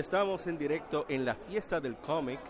Estamos 0.00 0.46
en 0.46 0.58
directo 0.58 1.04
en 1.08 1.24
la 1.24 1.34
fiesta 1.34 1.78
del 1.78 1.96
cómic 1.96 2.40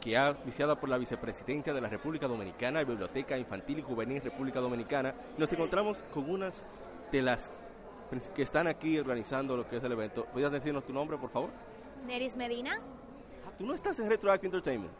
que 0.00 0.16
ha 0.16 0.32
viciada 0.32 0.74
por 0.74 0.88
la 0.88 0.98
vicepresidencia 0.98 1.72
de 1.72 1.80
la 1.80 1.88
República 1.88 2.26
Dominicana 2.26 2.82
Biblioteca 2.82 3.38
Infantil 3.38 3.78
y 3.78 3.82
Juvenil 3.82 4.20
República 4.20 4.60
Dominicana. 4.60 5.14
Nos 5.38 5.50
encontramos 5.52 6.02
con 6.12 6.28
unas 6.28 6.64
de 7.10 7.22
las 7.22 7.50
que 8.34 8.42
están 8.42 8.66
aquí 8.66 8.98
organizando 8.98 9.56
lo 9.56 9.66
que 9.68 9.76
es 9.76 9.84
el 9.84 9.92
evento. 9.92 10.26
¿Podrías 10.26 10.52
decirnos 10.52 10.84
tu 10.84 10.92
nombre, 10.92 11.16
por 11.16 11.30
favor? 11.30 11.50
Neris 12.06 12.36
Medina. 12.36 12.72
Ah, 13.46 13.52
¿Tú 13.56 13.64
no 13.64 13.74
estás 13.74 13.98
en 14.00 14.10
Retroact 14.10 14.44
Entertainment? 14.44 14.92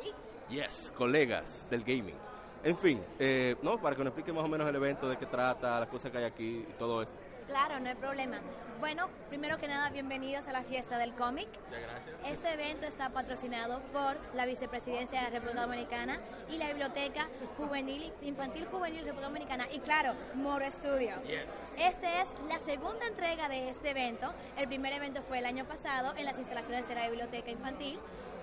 Sí. 0.00 0.12
Yes, 0.48 0.92
colegas 0.96 1.66
del 1.70 1.82
gaming. 1.82 2.14
En 2.62 2.76
fin, 2.76 3.00
eh, 3.18 3.56
no, 3.62 3.78
para 3.80 3.96
que 3.96 4.04
nos 4.04 4.12
explique 4.12 4.32
más 4.32 4.44
o 4.44 4.48
menos 4.48 4.68
el 4.68 4.76
evento, 4.76 5.08
de 5.08 5.16
qué 5.16 5.26
trata, 5.26 5.80
las 5.80 5.88
cosas 5.88 6.10
que 6.10 6.18
hay 6.18 6.24
aquí 6.24 6.64
y 6.68 6.72
todo 6.78 7.02
eso. 7.02 7.12
Claro, 7.46 7.78
no 7.78 7.88
hay 7.88 7.94
problema. 7.94 8.40
Bueno, 8.80 9.08
primero 9.28 9.56
que 9.56 9.68
nada, 9.68 9.90
bienvenidos 9.90 10.48
a 10.48 10.52
la 10.52 10.62
fiesta 10.62 10.98
del 10.98 11.12
cómic. 11.14 11.46
Muchas 11.66 11.80
gracias. 11.80 12.16
Este 12.26 12.52
evento 12.52 12.86
está 12.86 13.10
patrocinado 13.10 13.80
por 13.92 14.16
la 14.34 14.46
Vicepresidencia 14.46 15.18
de 15.20 15.24
la 15.24 15.30
República 15.30 15.62
Dominicana 15.62 16.18
y 16.50 16.56
la 16.56 16.66
Biblioteca 16.66 17.28
Juvenil, 17.56 18.12
Infantil 18.22 18.66
Juvenil 18.66 19.04
República 19.04 19.28
Dominicana 19.28 19.66
y 19.72 19.78
claro, 19.78 20.14
More 20.34 20.68
Studio. 20.72 21.14
Yes. 21.22 21.48
Esta 21.78 22.22
es 22.22 22.28
la 22.48 22.58
segunda 22.58 23.06
entrega 23.06 23.48
de 23.48 23.70
este 23.70 23.90
evento. 23.90 24.32
El 24.58 24.66
primer 24.66 24.92
evento 24.92 25.22
fue 25.22 25.38
el 25.38 25.46
año 25.46 25.64
pasado 25.66 26.14
en 26.16 26.24
las 26.24 26.38
instalaciones 26.38 26.88
de 26.88 26.96
la 26.96 27.08
Biblioteca 27.08 27.50
Infantil 27.50 27.98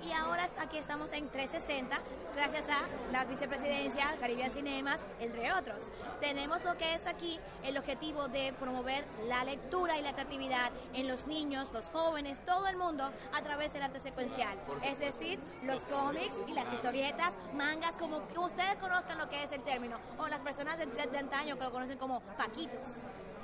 y 0.05 0.11
ahora 0.11 0.49
aquí 0.59 0.77
estamos 0.77 1.11
en 1.13 1.29
360 1.29 1.97
gracias 2.35 2.65
a 2.67 3.11
la 3.11 3.25
vicepresidencia, 3.25 4.15
Caribbean 4.19 4.51
Cinemas, 4.51 4.99
entre 5.19 5.53
otros. 5.53 5.81
Tenemos 6.19 6.63
lo 6.63 6.75
que 6.77 6.95
es 6.95 7.05
aquí 7.05 7.39
el 7.63 7.77
objetivo 7.77 8.27
de 8.27 8.53
promover 8.53 9.05
la 9.27 9.43
lectura 9.43 9.97
y 9.97 10.01
la 10.01 10.13
creatividad 10.13 10.71
en 10.93 11.07
los 11.07 11.27
niños, 11.27 11.71
los 11.73 11.85
jóvenes, 11.85 12.37
todo 12.45 12.67
el 12.67 12.77
mundo 12.77 13.11
a 13.33 13.41
través 13.41 13.71
del 13.73 13.83
arte 13.83 13.99
secuencial. 13.99 14.57
Es 14.83 14.99
decir, 14.99 15.39
los 15.63 15.81
cómics 15.83 16.35
y 16.47 16.53
las 16.53 16.71
historietas, 16.73 17.33
mangas, 17.53 17.93
como 17.97 18.27
que 18.27 18.39
ustedes 18.39 18.75
conozcan 18.75 19.17
lo 19.17 19.29
que 19.29 19.43
es 19.43 19.51
el 19.51 19.61
término, 19.61 19.97
o 20.17 20.27
las 20.27 20.39
personas 20.39 20.77
de, 20.77 20.85
de 20.85 21.17
antaño 21.17 21.57
que 21.57 21.63
lo 21.63 21.71
conocen 21.71 21.97
como 21.97 22.21
paquitos 22.37 22.79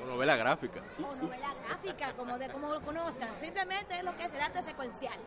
O 0.01 0.05
novela 0.05 0.35
gráfica. 0.35 0.81
o 0.97 1.15
novela 1.15 1.53
gráfica, 1.67 2.13
como 2.13 2.37
de 2.37 2.49
como 2.49 2.73
lo 2.73 2.81
conozcan. 2.81 3.29
Simplemente 3.39 3.97
es 3.97 4.03
lo 4.03 4.15
que 4.15 4.25
es 4.25 4.33
el 4.33 4.41
arte 4.41 4.63
secuencial. 4.63 5.17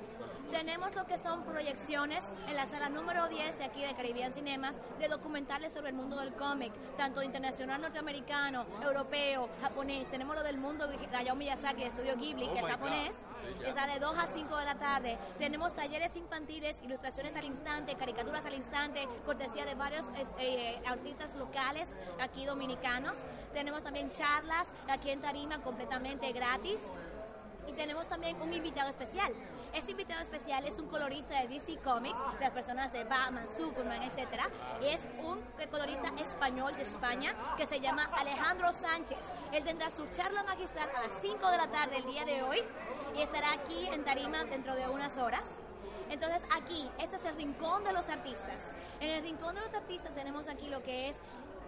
Tenemos 0.51 0.95
lo 0.95 1.07
que 1.07 1.19
son 1.19 1.45
proyecciones 1.45 2.25
en 2.47 2.57
la 2.57 2.67
sala 2.67 2.89
número 2.89 3.29
10 3.29 3.59
de 3.59 3.65
aquí 3.65 3.83
de 3.83 3.95
Caribbean 3.95 4.33
Cinemas 4.33 4.77
de 4.99 5.09
documentales 5.09 5.73
sobre 5.73 5.89
el 5.89 5.95
mundo 5.95 6.19
del 6.19 6.35
cómic, 6.35 6.73
tanto 6.97 7.23
internacional 7.23 7.81
norteamericano, 7.81 8.67
europeo, 8.83 9.49
japonés. 9.63 10.11
Tenemos 10.11 10.37
lo 10.37 10.43
del 10.43 10.59
mundo 10.59 10.87
de 10.87 10.99
Hayao 11.17 11.37
Miyazaki, 11.37 11.83
de 11.83 11.89
Estudio 11.89 12.17
Ghibli, 12.17 12.49
Oh 12.49 12.53
que 12.53 12.61
es 12.61 12.67
japonés. 12.67 13.11
Sí, 13.13 13.59
que 13.59 13.69
está 13.71 13.87
de 13.87 13.99
2 13.99 14.19
a 14.19 14.27
5 14.27 14.57
de 14.57 14.65
la 14.65 14.75
tarde. 14.77 15.19
Tenemos 15.39 15.75
talleres 15.75 16.15
infantiles, 16.17 16.81
ilustraciones 16.83 17.35
al 17.35 17.45
instante, 17.45 17.95
caricaturas 17.97 18.45
al 18.45 18.55
instante, 18.55 19.09
cortesía 19.25 19.65
de 19.65 19.75
varios 19.75 20.05
eh, 20.17 20.27
eh, 20.39 20.83
artistas 20.87 21.35
locales 21.35 21.89
aquí 22.21 22.45
dominicanos. 22.45 23.15
Tenemos 23.53 23.83
también 23.83 24.11
charlas 24.11 24.62
aquí 24.89 25.11
en 25.11 25.21
Tarima 25.21 25.59
completamente 25.63 26.33
gratis. 26.33 26.81
Y 27.69 27.73
tenemos 27.73 28.07
también 28.09 28.41
un 28.43 28.53
invitado 28.53 28.91
especial. 28.91 29.33
Ese 29.73 29.93
invitado 29.93 30.21
especial 30.21 30.67
es 30.67 30.79
un 30.79 30.87
colorista 30.87 31.41
de 31.41 31.49
DC 31.49 31.79
Comics, 31.79 32.19
de 32.39 32.45
las 32.45 32.51
personas 32.51 32.93
de 32.93 33.05
Batman, 33.05 33.47
Superman, 33.49 34.03
etc. 34.03 34.43
Es 34.83 35.01
un 35.25 35.41
colorista 35.71 36.09
español 36.21 36.75
de 36.77 36.83
España 36.83 37.35
que 37.57 37.65
se 37.65 37.81
llama 37.81 38.11
Alejandro 38.15 38.73
Sánchez. 38.73 39.19
Él 39.53 39.65
tendrá 39.65 39.91
su 39.91 40.07
charla 40.09 40.43
magistral 40.43 40.91
a 40.91 41.07
las 41.07 41.23
5 41.23 41.51
de 41.51 41.57
la 41.57 41.69
tarde 41.69 41.97
el 41.97 42.05
día 42.05 42.25
de 42.27 42.43
hoy 42.43 42.59
y 43.17 43.23
estará 43.23 43.53
aquí 43.53 43.87
en 43.87 44.05
Tarima 44.05 44.45
dentro 44.45 44.75
de 44.75 44.89
unas 44.89 45.17
horas. 45.17 45.45
Entonces 46.11 46.43
aquí, 46.55 46.91
este 46.99 47.17
es 47.17 47.25
el 47.25 47.37
rincón 47.37 47.85
de 47.85 47.95
los 47.95 48.07
artistas. 48.11 48.59
En 49.01 49.11
el 49.11 49.23
rincón 49.23 49.55
de 49.55 49.63
los 49.63 49.73
artistas 49.73 50.15
tenemos 50.15 50.47
aquí 50.49 50.69
lo 50.69 50.83
que 50.83 51.09
es 51.09 51.17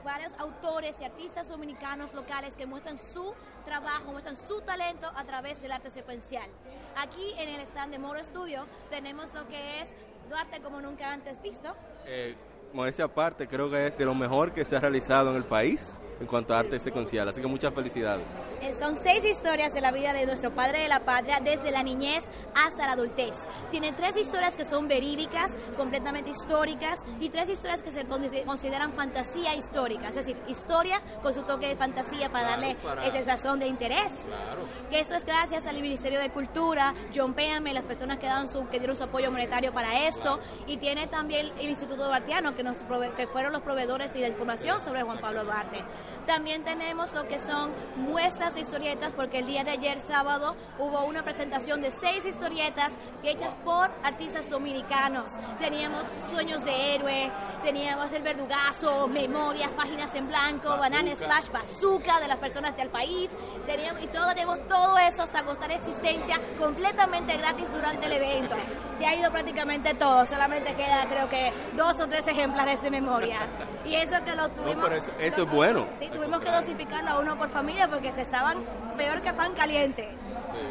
varios 0.04 0.32
autores 0.38 0.96
y 1.00 1.04
artistas 1.04 1.48
dominicanos 1.48 2.12
locales 2.14 2.54
que 2.54 2.66
muestran 2.66 2.98
su 2.98 3.34
trabajo, 3.64 4.12
muestran 4.12 4.36
su 4.36 4.60
talento 4.60 5.10
a 5.16 5.24
través 5.24 5.60
del 5.62 5.72
arte 5.72 5.90
secuencial. 5.90 6.48
Aquí 6.96 7.32
en 7.38 7.48
el 7.48 7.62
stand 7.62 7.92
de 7.92 7.98
Moro 7.98 8.22
Studio 8.22 8.66
tenemos 8.90 9.32
lo 9.34 9.48
que 9.48 9.80
es 9.80 9.88
Duarte 10.28 10.60
como 10.60 10.80
nunca 10.80 11.12
antes 11.12 11.40
visto. 11.42 11.74
Eh, 12.06 12.36
modestia 12.74 13.04
aparte, 13.06 13.46
creo 13.46 13.70
que 13.70 13.86
es 13.86 13.96
de 13.98 14.04
lo 14.04 14.14
mejor 14.14 14.52
que 14.52 14.64
se 14.64 14.76
ha 14.76 14.80
realizado 14.80 15.30
en 15.30 15.36
el 15.36 15.44
país 15.44 15.94
en 16.20 16.28
cuanto 16.28 16.54
a 16.54 16.60
arte 16.60 16.78
secuencial. 16.78 17.28
Así 17.28 17.40
que 17.40 17.46
muchas 17.48 17.74
felicidades. 17.74 18.24
Eh, 18.62 18.72
Son 18.72 18.96
seis 18.96 19.24
historias 19.24 19.74
de 19.74 19.80
la 19.80 19.90
vida 19.90 20.12
de 20.12 20.24
nuestro 20.26 20.54
padre 20.54 20.78
de 20.78 20.88
la 20.88 21.00
patria, 21.00 21.40
desde 21.42 21.72
la 21.72 21.82
niñez 21.82 22.30
hasta 22.54 22.86
la 22.86 22.92
adultez. 22.92 23.36
Tiene 23.72 23.92
tres 23.92 24.16
historias 24.16 24.56
que 24.56 24.64
son 24.64 24.86
verídicas, 24.86 25.56
completamente 25.76 26.30
históricas, 26.30 27.04
y 27.20 27.30
tres 27.30 27.48
historias 27.48 27.82
que 27.82 27.90
se 27.90 28.04
con- 28.04 28.22
consideran 28.46 28.92
fantasía 28.92 29.56
histórica, 29.56 30.08
es 30.08 30.14
decir, 30.14 30.36
historia 30.46 31.02
con 31.20 31.34
su 31.34 31.42
toque 31.42 31.66
de 31.66 31.74
fantasía 31.76 32.30
para 32.30 32.46
Claro, 32.46 32.60
darle 32.62 32.76
para- 32.76 33.06
ese 33.06 33.24
sazón 33.24 33.58
de 33.58 33.66
interés. 33.66 34.12
Claro. 34.26 34.62
Que 34.90 35.00
eso 35.00 35.16
es 35.16 35.24
gracias 35.24 35.66
al 35.66 35.80
Ministerio 35.82 36.20
de 36.20 36.30
Cultura, 36.30 36.94
John 37.14 37.34
Péame, 37.34 37.74
las 37.74 37.84
personas 37.84 38.18
que, 38.18 38.26
dan 38.26 38.48
su, 38.48 38.68
que 38.68 38.78
dieron 38.78 38.96
su 38.96 39.02
apoyo 39.02 39.32
monetario 39.32 39.72
para 39.72 40.06
esto, 40.06 40.38
y 40.68 40.76
tiene 40.76 41.08
también 41.08 41.50
el 41.58 41.68
Instituto 41.68 42.06
Duartiano, 42.06 42.54
que, 42.54 42.62
nos 42.64 42.78
prove- 42.84 43.14
que 43.14 43.26
fueron 43.26 43.52
los 43.52 43.62
proveedores 43.62 44.12
de 44.12 44.20
la 44.20 44.28
información 44.28 44.80
sobre 44.80 45.02
Juan 45.02 45.18
Pablo 45.20 45.44
Duarte. 45.44 45.84
También 46.26 46.64
tenemos 46.64 47.12
lo 47.12 47.28
que 47.28 47.38
son 47.38 47.70
muestras 47.96 48.54
de 48.54 48.60
historietas, 48.62 49.12
porque 49.12 49.40
el 49.40 49.46
día 49.46 49.62
de 49.62 49.72
ayer, 49.72 50.00
sábado, 50.00 50.56
hubo 50.78 51.04
una 51.04 51.22
presentación 51.22 51.82
de 51.82 51.90
seis 51.90 52.24
historietas 52.24 52.92
hechas 53.22 53.54
por 53.62 53.90
artistas 54.02 54.48
dominicanos. 54.48 55.32
Teníamos 55.60 56.04
Sueños 56.30 56.64
de 56.64 56.94
Héroe, 56.94 57.30
teníamos 57.62 58.10
El 58.12 58.22
Verdugazo, 58.22 59.06
Memorias, 59.06 59.72
Páginas 59.74 60.14
en 60.14 60.26
Blanco, 60.28 60.70
Banana 60.78 61.14
Splash, 61.14 61.50
Bazooka 61.50 62.18
de 62.20 62.28
las 62.28 62.38
personas 62.38 62.74
del 62.76 62.88
país, 62.88 63.28
teníamos, 63.66 64.02
y 64.02 64.06
todo, 64.06 64.28
tenemos 64.30 64.66
todo 64.66 64.96
eso 64.98 65.22
hasta 65.22 65.42
costar 65.44 65.70
existencia 65.72 66.40
completamente 66.58 67.36
gratis 67.36 67.70
durante 67.70 68.06
el 68.06 68.12
evento. 68.12 68.56
Se 68.98 69.06
ha 69.06 69.14
ido 69.14 69.30
prácticamente 69.30 69.94
todo, 69.94 70.24
solamente 70.26 70.74
queda 70.74 71.06
creo 71.10 71.28
que 71.28 71.52
dos 71.76 71.98
o 72.00 72.08
tres 72.08 72.26
ejemplares 72.26 72.80
de 72.82 72.90
memoria. 72.90 73.38
Y 73.84 73.94
eso 73.96 74.16
que 74.24 74.34
lo 74.36 74.48
tuvimos... 74.50 74.84
pero 74.84 74.96
eso- 74.96 75.12
eso 75.18 75.42
es 75.42 75.50
bueno. 75.50 75.86
Sí, 75.98 76.08
tuvimos 76.10 76.40
que 76.40 76.50
dosificarlo 76.50 77.10
a 77.10 77.18
uno 77.18 77.36
por 77.36 77.48
familia 77.50 77.88
porque 77.88 78.12
se 78.12 78.22
estaban 78.22 78.58
peor 78.96 79.20
que 79.22 79.32
pan 79.32 79.52
caliente. 79.54 80.08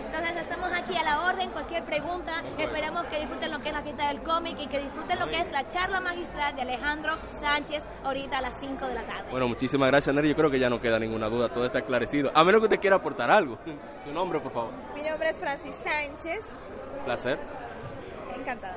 Entonces 0.06 0.38
estamos 0.38 0.72
aquí 0.72 0.96
a 0.96 1.04
la 1.04 1.26
orden, 1.26 1.50
cualquier 1.50 1.84
pregunta, 1.84 2.32
esperamos 2.58 3.04
que 3.08 3.20
disfruten 3.20 3.52
lo 3.52 3.60
que 3.60 3.70
es 3.70 3.74
la 3.76 3.82
fiesta 3.82 4.08
del 4.08 4.22
cómic 4.22 4.56
y 4.60 4.68
que 4.68 4.80
disfruten 4.80 5.20
lo 5.20 5.28
que 5.28 5.40
es 5.40 5.52
la 5.52 5.66
charla 5.68 6.00
magistral 6.00 6.56
de 6.56 6.62
Alejandro 6.62 7.18
Sánchez 7.42 7.84
ahorita 8.04 8.38
a 8.38 8.42
las 8.42 8.54
5 8.60 8.88
de 8.88 8.94
la 8.94 9.02
tarde. 9.04 9.32
Bueno, 9.32 9.48
muchísimas 9.48 9.90
gracias, 9.90 10.14
Nery. 10.16 10.30
Yo 10.30 10.36
creo 10.36 10.50
que 10.52 10.60
ya 10.60 10.70
no 10.70 10.80
queda 10.80 11.00
ninguna 11.00 11.28
duda, 11.28 11.50
todo 11.50 11.66
está 11.66 11.80
esclarecido. 11.80 12.32
A 12.34 12.44
menos 12.44 12.60
que 12.62 12.66
usted 12.66 12.80
quiera 12.80 12.96
aportar 12.98 13.30
algo. 13.32 13.58
Su 14.06 14.14
nombre, 14.14 14.40
por 14.40 14.54
favor. 14.54 14.70
Mi 14.96 15.02
nombre 15.04 15.30
es 15.30 15.36
Francis 15.38 15.74
Sánchez, 15.84 16.40
Placer. 17.06 17.40
Encantada. 18.44 18.75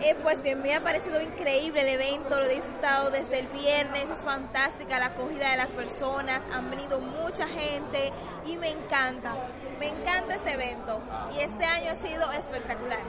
Eh, 0.00 0.14
pues 0.22 0.40
bien, 0.44 0.62
me 0.62 0.74
ha 0.76 0.80
parecido 0.80 1.20
increíble 1.20 1.80
el 1.80 2.00
evento, 2.00 2.38
lo 2.38 2.44
he 2.44 2.54
disfrutado 2.54 3.10
desde 3.10 3.40
el 3.40 3.48
viernes, 3.48 4.08
es 4.08 4.24
fantástica 4.24 5.00
la 5.00 5.06
acogida 5.06 5.50
de 5.50 5.56
las 5.56 5.70
personas, 5.70 6.40
han 6.54 6.70
venido 6.70 7.00
mucha 7.00 7.48
gente 7.48 8.12
y 8.46 8.56
me 8.56 8.70
encanta, 8.70 9.34
me 9.80 9.88
encanta 9.88 10.36
este 10.36 10.52
evento 10.52 11.00
y 11.36 11.40
este 11.40 11.64
año 11.64 11.90
ha 11.90 11.96
sido 11.96 12.30
espectacular. 12.32 13.00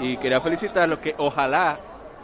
Y, 0.00 0.12
y 0.12 0.16
quería 0.18 0.40
felicitarlo 0.42 1.00
que 1.00 1.14
ojalá 1.16 1.78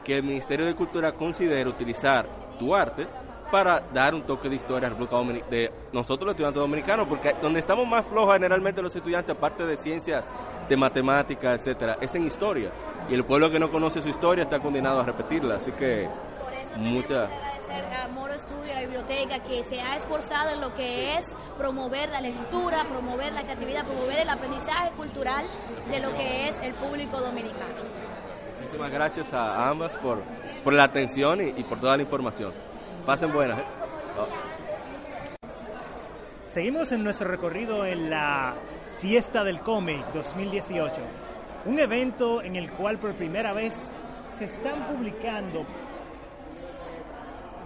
que 0.04 0.18
el 0.18 0.22
Ministerio 0.22 0.66
de 0.66 0.74
Cultura 0.74 1.12
considere 1.12 1.66
utilizar 1.66 2.26
tu 2.58 2.74
arte 2.74 3.06
para 3.50 3.80
dar 3.92 4.14
un 4.14 4.22
toque 4.22 4.48
de 4.48 4.56
historia 4.56 4.86
a 4.86 4.90
República 4.90 5.16
Domini- 5.16 5.44
de 5.48 5.72
nosotros 5.92 6.26
los 6.26 6.32
estudiantes 6.34 6.60
dominicanos, 6.60 7.06
porque 7.08 7.34
donde 7.40 7.60
estamos 7.60 7.86
más 7.86 8.04
flojos 8.06 8.34
generalmente 8.34 8.82
los 8.82 8.94
estudiantes, 8.94 9.34
aparte 9.36 9.64
de 9.64 9.76
ciencias, 9.76 10.32
de 10.68 10.76
matemáticas, 10.76 11.60
etcétera, 11.60 11.96
es 12.00 12.14
en 12.14 12.24
historia. 12.24 12.70
Y 13.08 13.14
el 13.14 13.24
pueblo 13.24 13.50
que 13.50 13.58
no 13.58 13.70
conoce 13.70 14.02
su 14.02 14.08
historia 14.08 14.44
está 14.44 14.58
condenado 14.60 15.00
a 15.00 15.04
repetirla, 15.04 15.56
así 15.56 15.72
que 15.72 16.08
Por 16.42 16.52
eso 16.52 16.70
mucha- 16.76 17.06
tenemos 17.26 17.28
que 17.28 17.34
agradecer 17.34 17.58
agradecer 17.68 17.94
a 18.00 18.08
Moro 18.08 18.32
Estudio, 18.32 18.72
a 18.72 18.74
la 18.76 18.80
biblioteca, 18.80 19.38
que 19.40 19.62
se 19.64 19.80
ha 19.80 19.96
esforzado 19.96 20.50
en 20.50 20.60
lo 20.60 20.74
que 20.74 21.16
es 21.16 21.36
promover 21.58 22.08
la 22.10 22.20
lectura, 22.20 22.84
promover 22.88 23.32
la 23.32 23.42
creatividad, 23.42 23.84
promover 23.84 24.20
el 24.20 24.28
aprendizaje 24.28 24.90
cultural 24.96 25.44
de 25.90 26.00
lo 26.00 26.14
que 26.16 26.48
es 26.48 26.58
el 26.62 26.74
público 26.74 27.20
dominicano. 27.20 27.74
Muchísimas 28.58 28.90
gracias 28.90 29.32
a 29.32 29.68
ambas 29.68 29.96
por, 29.96 30.18
por 30.64 30.72
la 30.72 30.84
atención 30.84 31.40
y, 31.40 31.60
y 31.60 31.64
por 31.64 31.78
toda 31.80 31.96
la 31.96 32.02
información. 32.02 32.52
Pasen 33.08 33.32
buenas. 33.32 33.58
¿eh? 33.58 33.64
Oh. 34.18 34.26
Seguimos 36.50 36.92
en 36.92 37.02
nuestro 37.02 37.26
recorrido 37.26 37.86
en 37.86 38.10
la 38.10 38.54
Fiesta 38.98 39.44
del 39.44 39.60
Cómic 39.60 40.04
2018, 40.12 40.92
un 41.64 41.78
evento 41.78 42.42
en 42.42 42.56
el 42.56 42.70
cual 42.70 42.98
por 42.98 43.14
primera 43.14 43.54
vez 43.54 43.72
se 44.38 44.44
están 44.44 44.88
publicando 44.88 45.64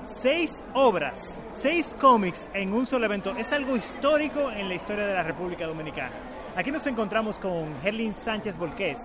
seis 0.05 0.63
obras, 0.75 1.43
seis 1.55 1.97
cómics 2.01 2.47
en 2.55 2.73
un 2.73 2.87
solo 2.87 3.07
evento. 3.07 3.35
Es 3.37 3.53
algo 3.53 3.75
histórico 3.75 4.49
en 4.49 4.69
la 4.69 4.77
historia 4.77 5.09
de 5.09 5.15
la 5.15 5.25
República 5.25 5.67
Dominicana. 5.67 6.13
Aquí 6.55 6.71
nos 6.71 6.87
encontramos 6.87 7.37
con 7.39 7.75
Herlin 7.83 8.15
Sánchez 8.15 8.57
Volqués, 8.57 9.01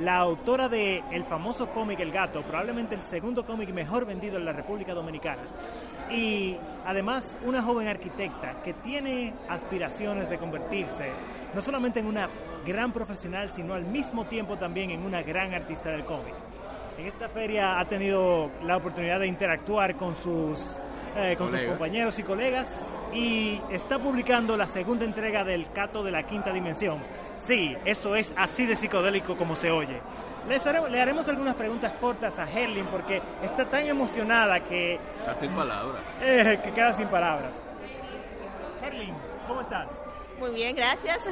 la 0.00 0.16
autora 0.16 0.68
de 0.68 1.02
el 1.10 1.24
famoso 1.24 1.68
cómic 1.70 2.00
El 2.00 2.10
Gato, 2.10 2.42
probablemente 2.42 2.94
el 2.94 3.02
segundo 3.02 3.44
cómic 3.44 3.70
mejor 3.70 4.06
vendido 4.06 4.38
en 4.38 4.44
la 4.44 4.52
República 4.52 4.94
Dominicana. 4.94 5.42
Y 6.10 6.56
además 6.86 7.36
una 7.44 7.62
joven 7.62 7.88
arquitecta 7.88 8.62
que 8.64 8.72
tiene 8.72 9.32
aspiraciones 9.48 10.28
de 10.28 10.38
convertirse 10.38 11.10
no 11.54 11.62
solamente 11.62 12.00
en 12.00 12.06
una 12.06 12.28
gran 12.66 12.92
profesional, 12.92 13.50
sino 13.50 13.74
al 13.74 13.84
mismo 13.84 14.24
tiempo 14.24 14.56
también 14.56 14.90
en 14.90 15.02
una 15.02 15.22
gran 15.22 15.52
artista 15.52 15.90
del 15.90 16.04
cómic. 16.04 16.34
En 16.98 17.06
esta 17.06 17.28
feria 17.28 17.78
ha 17.78 17.84
tenido 17.86 18.50
la 18.64 18.76
oportunidad 18.76 19.20
de 19.20 19.26
interactuar 19.26 19.96
con 19.96 20.16
sus, 20.16 20.80
eh, 21.16 21.34
con 21.36 21.46
sus 21.48 21.56
Colegas. 21.56 21.68
compañeros 21.70 22.18
y 22.18 22.22
colegas 22.22 22.80
y 23.12 23.60
está 23.70 23.98
publicando 23.98 24.56
la 24.56 24.66
segunda 24.66 25.04
entrega 25.04 25.42
del 25.44 25.70
Cato 25.72 26.02
de 26.04 26.10
la 26.12 26.22
Quinta 26.24 26.52
Dimensión. 26.52 26.98
Sí, 27.38 27.76
eso 27.84 28.14
es 28.14 28.32
así 28.36 28.66
de 28.66 28.76
psicodélico 28.76 29.36
como 29.36 29.56
se 29.56 29.70
oye. 29.70 30.00
Les 30.48 30.64
haremos- 30.66 30.90
le 30.90 31.00
haremos 31.00 31.28
algunas 31.28 31.54
preguntas 31.54 31.92
cortas 32.00 32.38
a 32.38 32.48
Herlin 32.50 32.86
porque 32.86 33.20
está 33.42 33.64
tan 33.66 33.86
emocionada 33.86 34.60
que, 34.60 34.94
Está 35.20 35.34
sin 35.36 35.50
palabras. 35.52 36.02
eh, 36.22 36.58
que 36.62 36.70
queda 36.72 36.92
sin 36.94 37.08
palabras. 37.08 37.50
Herlin, 38.82 39.14
¿cómo 39.46 39.60
estás? 39.60 39.86
Muy 40.38 40.50
bien, 40.50 40.74
gracias. 40.74 41.28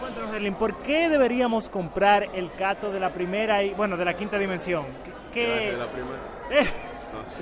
Cuéntanos, 0.00 0.34
Herlin, 0.34 0.54
¿por 0.54 0.74
qué 0.78 1.08
deberíamos 1.08 1.68
comprar 1.70 2.24
el 2.34 2.50
Cato 2.52 2.90
de 2.90 2.98
la 3.00 3.10
primera 3.10 3.62
y, 3.62 3.70
bueno, 3.74 3.96
de 3.96 4.04
la 4.04 4.14
quinta 4.14 4.38
dimensión? 4.38 4.86
¿Qué, 5.32 5.44
qué- 5.70 5.76
la 5.76 5.86
primera. 5.86 6.18
Eh, 6.50 6.66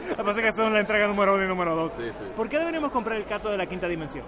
lo 0.09 0.17
que 0.17 0.23
pasa 0.23 0.41
es 0.41 0.47
que 0.47 0.53
son 0.53 0.73
la 0.73 0.81
entrega 0.81 1.07
número 1.07 1.35
uno 1.35 1.45
y 1.45 1.47
número 1.49 1.75
dos. 1.75 1.93
Sí, 1.97 2.05
sí. 2.09 2.25
¿Por 2.37 2.49
qué 2.49 2.59
deberíamos 2.59 2.91
comprar 2.91 3.17
el 3.17 3.25
Cato 3.25 3.51
de 3.51 3.59
la 3.59 3.67
quinta 3.67 3.89
dimensión? 3.89 4.25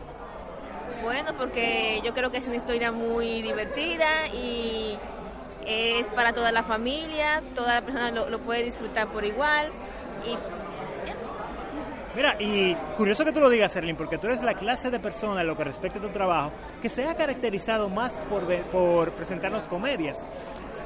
Bueno, 1.03 1.33
porque 1.39 2.01
yo 2.05 2.15
creo 2.15 2.31
que 2.31 2.39
es 2.39 2.47
una 2.47 2.57
historia 2.57 2.91
muy 2.91 3.43
divertida 3.43 4.29
y 4.29 4.99
es 5.67 6.09
para 6.11 6.33
toda 6.33 6.53
la 6.53 6.63
familia, 6.63 7.43
toda 7.55 7.75
la 7.75 7.83
persona 7.83 8.11
lo, 8.11 8.29
lo 8.31 8.39
puede 8.41 8.65
disfrutar 8.65 9.09
por 9.09 9.25
igual 9.25 9.71
y. 10.27 10.37
Mira, 12.17 12.37
y 12.39 12.75
curioso 12.97 13.25
que 13.25 13.33
tú 13.33 13.41
lo 13.41 13.51
digas, 13.51 13.75
Erlin, 13.75 13.97
porque 13.97 14.19
tú 14.19 14.29
eres 14.29 14.41
la 14.43 14.55
clase 14.55 14.89
de 14.89 15.01
persona 15.01 15.41
en 15.41 15.49
lo 15.49 15.57
que 15.57 15.65
respecta 15.65 15.99
a 15.99 16.03
tu 16.03 16.11
trabajo 16.11 16.53
que 16.81 16.89
se 16.89 17.05
ha 17.05 17.17
caracterizado 17.17 17.89
más 17.89 18.17
por, 18.31 18.47
por 18.71 19.11
presentarnos 19.11 19.65
comedias. 19.65 20.25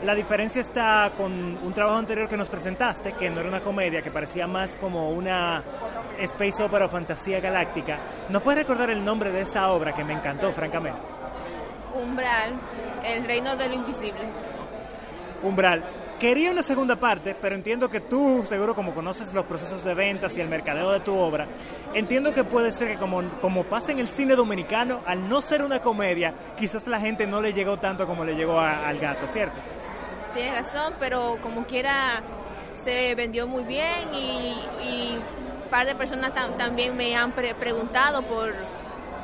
La 0.05 0.15
diferencia 0.15 0.61
está 0.61 1.11
con 1.17 1.33
un 1.33 1.73
trabajo 1.75 1.99
anterior 1.99 2.29
que 2.29 2.37
nos 2.37 2.49
presentaste, 2.49 3.13
que 3.15 3.29
no 3.31 3.41
era 3.41 3.49
una 3.49 3.61
comedia, 3.61 4.01
que 4.01 4.13
parecía 4.13 4.47
más 4.47 4.77
como 4.77 5.11
una 5.11 5.63
space 6.21 6.63
opera 6.63 6.87
o 6.87 6.89
fantasía 6.89 7.41
galáctica. 7.41 7.99
¿No 8.29 8.41
puedes 8.41 8.61
recordar 8.61 8.91
el 8.91 9.05
nombre 9.05 9.33
de 9.33 9.41
esa 9.43 9.71
obra 9.73 9.93
que 9.93 10.05
me 10.05 10.13
encantó, 10.13 10.53
francamente? 10.53 11.01
Umbral, 12.01 12.53
el 13.05 13.25
reino 13.25 13.57
de 13.57 13.69
lo 13.69 13.75
invisible. 13.75 14.21
Umbral. 15.43 15.83
Quería 16.21 16.51
una 16.51 16.63
segunda 16.65 16.97
parte, 16.97 17.37
pero 17.41 17.55
entiendo 17.55 17.89
que 17.89 18.01
tú, 18.01 18.45
seguro 18.49 18.75
como 18.75 18.93
conoces 18.93 19.33
los 19.35 19.45
procesos 19.45 19.85
de 19.85 19.95
ventas 19.95 20.37
y 20.37 20.41
el 20.41 20.49
mercadeo 20.49 20.91
de 20.91 21.01
tu 21.01 21.17
obra, 21.17 21.47
entiendo 21.95 22.33
que 22.35 22.43
puede 22.43 22.73
ser 22.73 22.89
que 22.89 22.97
como, 22.97 23.23
como 23.41 23.63
pasa 23.65 23.93
en 23.93 24.01
el 24.01 24.09
cine 24.09 24.35
dominicano, 24.35 25.01
al 25.07 25.29
no 25.29 25.41
ser 25.43 25.63
una 25.63 25.81
comedia, 25.81 26.35
quizás 26.59 26.85
la 26.89 26.99
gente 26.99 27.25
no 27.27 27.41
le 27.41 27.53
llegó 27.53 27.79
tanto 27.79 28.05
como 28.07 28.25
le 28.25 28.35
llegó 28.35 28.59
a- 28.59 28.89
al 28.89 28.99
gato, 28.99 29.29
¿cierto? 29.29 29.59
Tienes 30.35 30.53
razón, 30.59 30.95
pero 31.01 31.39
como 31.43 31.65
quiera 31.67 32.23
se 32.85 33.15
vendió 33.15 33.47
muy 33.47 33.65
bien 33.65 34.15
y, 34.15 34.55
y 34.83 35.17
un 35.65 35.71
par 35.71 35.87
de 35.87 35.95
personas 35.95 36.33
tam- 36.35 36.57
también 36.57 36.97
me 36.97 37.17
han 37.17 37.33
pre- 37.33 37.55
preguntado 37.55 38.23
por 38.23 38.55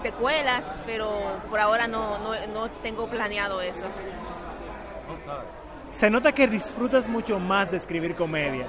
secuelas, 0.03 0.65
pero 0.87 1.09
por 1.49 1.61
ahora 1.61 1.87
no, 1.87 2.19
no, 2.19 2.33
no 2.53 2.69
tengo 2.83 3.07
planeado 3.07 3.61
eso. 3.63 3.85
Se 5.93 6.11
nota 6.11 6.33
que 6.33 6.49
disfrutas 6.49 7.09
mucho 7.09 7.39
más 7.39 7.71
de 7.71 7.77
escribir 7.77 8.15
comedia. 8.17 8.67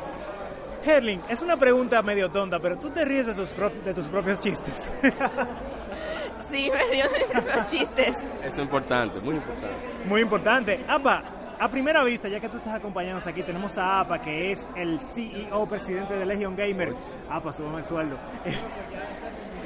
Herling, 0.85 1.21
es 1.27 1.41
una 1.41 1.57
pregunta 1.57 2.01
medio 2.03 2.29
tonta, 2.29 2.59
pero 2.59 2.77
tú 2.77 2.91
te 2.91 3.03
ríes 3.03 3.25
de 3.25 3.33
tus, 3.33 3.55
prop- 3.55 3.81
de 3.83 3.93
tus 3.93 4.07
propios 4.09 4.39
chistes. 4.39 4.73
Sí, 6.49 6.69
me 6.71 6.95
dio 6.95 7.05
de 7.09 7.41
los 7.55 7.67
chistes. 7.67 8.09
Eso 8.43 8.47
es 8.47 8.57
importante, 8.59 9.19
muy 9.19 9.35
importante. 9.35 9.75
Muy 10.05 10.21
importante. 10.21 10.85
Apa, 10.87 11.23
a 11.59 11.69
primera 11.69 12.03
vista, 12.03 12.27
ya 12.27 12.39
que 12.39 12.49
tú 12.49 12.57
estás 12.57 12.75
acompañándonos 12.75 13.25
aquí, 13.27 13.41
tenemos 13.43 13.77
a 13.77 14.01
Apa, 14.01 14.19
que 14.21 14.51
es 14.51 14.59
el 14.75 14.99
CEO, 15.13 15.65
presidente 15.67 16.13
de 16.15 16.25
Legion 16.25 16.55
Gamer. 16.55 16.93
Apa, 17.29 17.51
súbame 17.53 17.79
el 17.79 17.83
sueldo. 17.85 18.17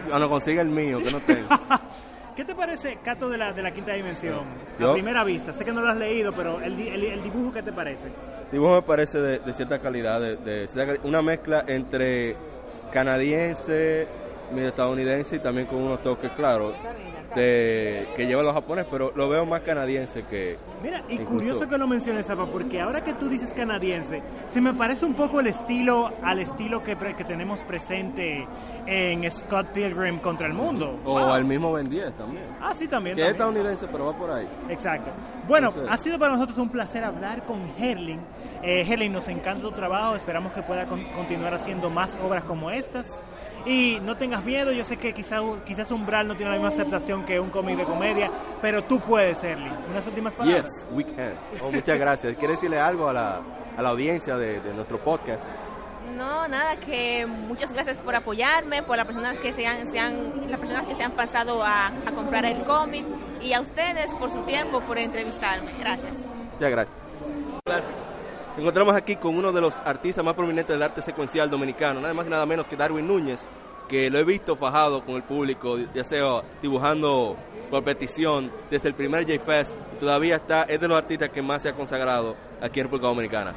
Cuando 0.07 0.30
consiga 0.30 0.62
el 0.62 0.69
mío, 0.69 1.00
que 1.00 1.12
no 1.12 1.19
tengo. 1.19 1.47
¿Qué 2.36 2.45
te 2.45 2.56
parece, 2.56 2.97
Cato, 3.03 3.30
de 3.30 3.38
la, 3.38 3.51
de 3.51 3.62
la 3.62 3.71
quinta 3.71 3.94
dimensión? 3.94 4.45
Yo- 4.80 4.91
A 4.91 4.94
primera 4.94 5.24
vista, 5.25 5.51
sé 5.51 5.65
que 5.65 5.74
no 5.74 5.81
lo 5.81 5.89
has 5.89 5.97
leído, 5.97 6.31
pero 6.33 6.62
el, 6.62 6.80
el- 6.80 7.03
el 7.03 7.24
dibujo, 7.24 7.51
¿qué 7.51 7.62
te 7.63 7.74
parece? 7.74 8.07
El 8.07 8.51
dibujo 8.51 8.75
me 8.75 8.81
parece 8.81 9.19
de, 9.19 9.39
de 9.39 9.53
cierta 9.53 9.80
calidad, 9.80 10.21
de, 10.21 10.38
de 10.38 11.00
una 11.03 11.21
mezcla 11.21 11.65
entre 11.68 12.38
canadiense, 12.94 14.07
medio 14.53 14.69
estadounidense 14.69 15.35
y 15.35 15.39
también 15.39 15.68
con 15.68 15.80
unos 15.80 16.01
toques 16.01 16.31
claros 16.31 16.74
de 17.36 18.08
que 18.16 18.26
lleva 18.26 18.42
los 18.44 18.54
japoneses, 18.54 18.90
pero 18.92 19.12
lo 19.16 19.30
veo 19.30 19.46
más 19.46 19.62
canadiense 19.62 20.24
que 20.24 20.58
Mira, 20.84 21.04
y 21.10 21.14
Incluso- 21.14 21.31
curioso 21.34 21.68
que 21.68 21.78
lo 21.78 21.88
menciones, 21.88 22.30
Apa, 22.30 22.46
porque 22.46 22.80
ahora 22.81 23.04
que 23.04 23.14
tú 23.14 23.30
dices 23.30 23.54
canadiense, 23.54 24.22
se 24.50 24.62
me 24.62 24.74
parece 24.74 25.06
un 25.06 25.14
poco 25.14 25.40
el 25.40 25.48
estilo 25.48 26.12
al 26.24 26.40
estilo 26.40 26.84
que, 26.84 26.96
que 26.96 27.24
tenemos 27.24 27.64
presente 27.64 28.48
en 28.86 29.30
Scott 29.30 29.68
Pilgrim 29.74 30.20
contra 30.20 30.48
el 30.48 30.54
mundo. 30.54 31.00
o 31.06 31.12
Wow. 31.20 31.36
el 31.36 31.46
mismo 31.46 31.72
Ben 31.74 31.90
10 31.90 32.14
también. 32.14 32.46
Ah, 32.62 32.74
sí, 32.74 32.88
también. 32.88 33.16
Que 33.16 33.22
es 33.24 33.38
también. 33.38 33.66
estadounidense, 33.66 33.88
pero 33.92 34.06
va 34.06 34.14
por 34.18 34.31
ahí. 34.31 34.48
Exacto. 34.70 35.12
Bueno, 35.48 35.68
Entonces- 35.70 35.92
ha 35.94 35.98
sido 35.98 36.18
para 36.20 36.34
nosotros 36.34 36.58
un 36.58 36.70
placer 36.70 37.04
hablar 37.04 37.44
con 37.46 37.60
Herling. 37.78 38.19
Eh, 38.64 38.86
Herling, 38.88 39.12
nos 39.12 39.28
encanta 39.28 39.62
tu 39.62 39.71
trabajo, 39.71 40.16
esperamos 40.16 40.52
que 40.54 40.62
pueda 40.64 40.86
con- 40.86 41.04
continuar 41.14 41.54
haciendo 41.54 41.90
más 41.90 42.18
obras 42.24 42.44
como 42.44 42.71
estas. 42.71 43.24
Y 43.66 44.00
no 44.04 44.16
tengas 44.16 44.44
miedo, 44.45 44.71
yo 44.71 44.86
sé 44.86 44.95
que 44.98 45.14
quizá, 45.14 45.40
quizás 45.66 45.92
Umbral 45.92 46.28
no 46.28 46.36
tiene 46.36 46.52
la 46.52 46.57
misma 46.57 46.69
aceptación 46.69 47.19
que 47.23 47.40
un 47.40 47.49
cómic 47.49 47.78
de 47.78 47.83
comedia, 47.85 48.30
pero 48.61 48.83
tú 48.83 48.99
puedes, 48.99 49.44
Herling. 49.44 49.71
Unas 49.92 50.06
últimas 50.07 50.33
palabras. 50.33 50.64
Yes, 50.64 50.85
we 50.92 51.04
can. 51.04 51.33
Oh, 51.64 51.71
muchas 51.71 51.97
gracias. 51.99 52.35
¿Quiere 52.38 52.54
decirle 52.56 52.80
algo 52.80 53.09
a 53.09 53.14
la, 53.14 53.42
a 53.78 53.81
la 53.81 53.90
audiencia 53.90 54.35
de, 54.35 54.59
de 54.61 54.73
nuestro 54.73 54.97
podcast? 54.99 55.44
No, 56.18 56.47
nada, 56.47 56.76
que 56.78 57.26
muchas 57.26 57.71
gracias 57.71 57.97
por 57.99 58.16
apoyarme, 58.16 58.83
por 58.83 58.97
las 58.97 59.06
personas 59.06 59.38
que 59.38 59.54
se 59.54 59.66
han, 59.68 59.90
se 59.92 59.99
han- 59.99 60.49
las 60.49 60.59
personas 60.59 60.85
que 60.88 60.95
se 60.95 61.04
han 61.04 61.11
pasado 61.11 61.64
a, 61.64 61.88
a 61.88 62.11
comprar 62.16 62.44
el 62.45 62.64
cómic 62.64 63.06
y 63.42 63.54
a 63.54 63.61
ustedes 63.61 64.11
por 64.16 64.31
su 64.31 64.42
tiempo, 64.44 64.81
por 64.81 64.97
entrevistarme. 64.97 65.71
Gracias. 65.80 66.14
Muchas 66.54 66.69
gracias. 66.71 66.97
Encontramos 68.57 68.95
aquí 68.95 69.16
con 69.16 69.38
uno 69.38 69.52
de 69.54 69.61
los 69.61 69.76
artistas 69.85 70.26
más 70.26 70.33
prominentes 70.33 70.73
del 70.73 70.83
arte 70.83 71.02
secuencial 71.02 71.49
dominicano, 71.49 72.02
nada 72.02 72.14
más 72.14 72.26
y 72.26 72.30
nada 72.30 72.45
menos 72.45 72.68
que 72.68 72.76
Darwin 72.76 73.07
Núñez, 73.07 73.47
que 73.90 74.10
lo 74.10 74.19
he 74.19 74.24
visto 74.24 74.56
fajado 74.56 75.04
con 75.04 75.16
el 75.16 75.24
público, 75.24 75.78
ya 75.94 76.04
sea 76.04 76.42
dibujando 76.62 77.36
por 77.69 77.84
petición 77.84 78.52
desde 78.69 78.88
el 78.88 78.96
primer 78.96 79.26
J-Fest, 79.26 79.78
todavía 80.00 80.38
está, 80.38 80.64
es 80.64 80.80
de 80.80 80.88
los 80.88 80.98
artistas 80.98 81.30
que 81.30 81.42
más 81.42 81.64
se 81.64 81.69
ha 81.69 81.74
consagrado 81.74 82.36
aquí 82.61 82.80
en 82.80 82.85
República 82.85 83.07
Dominicana. 83.07 83.54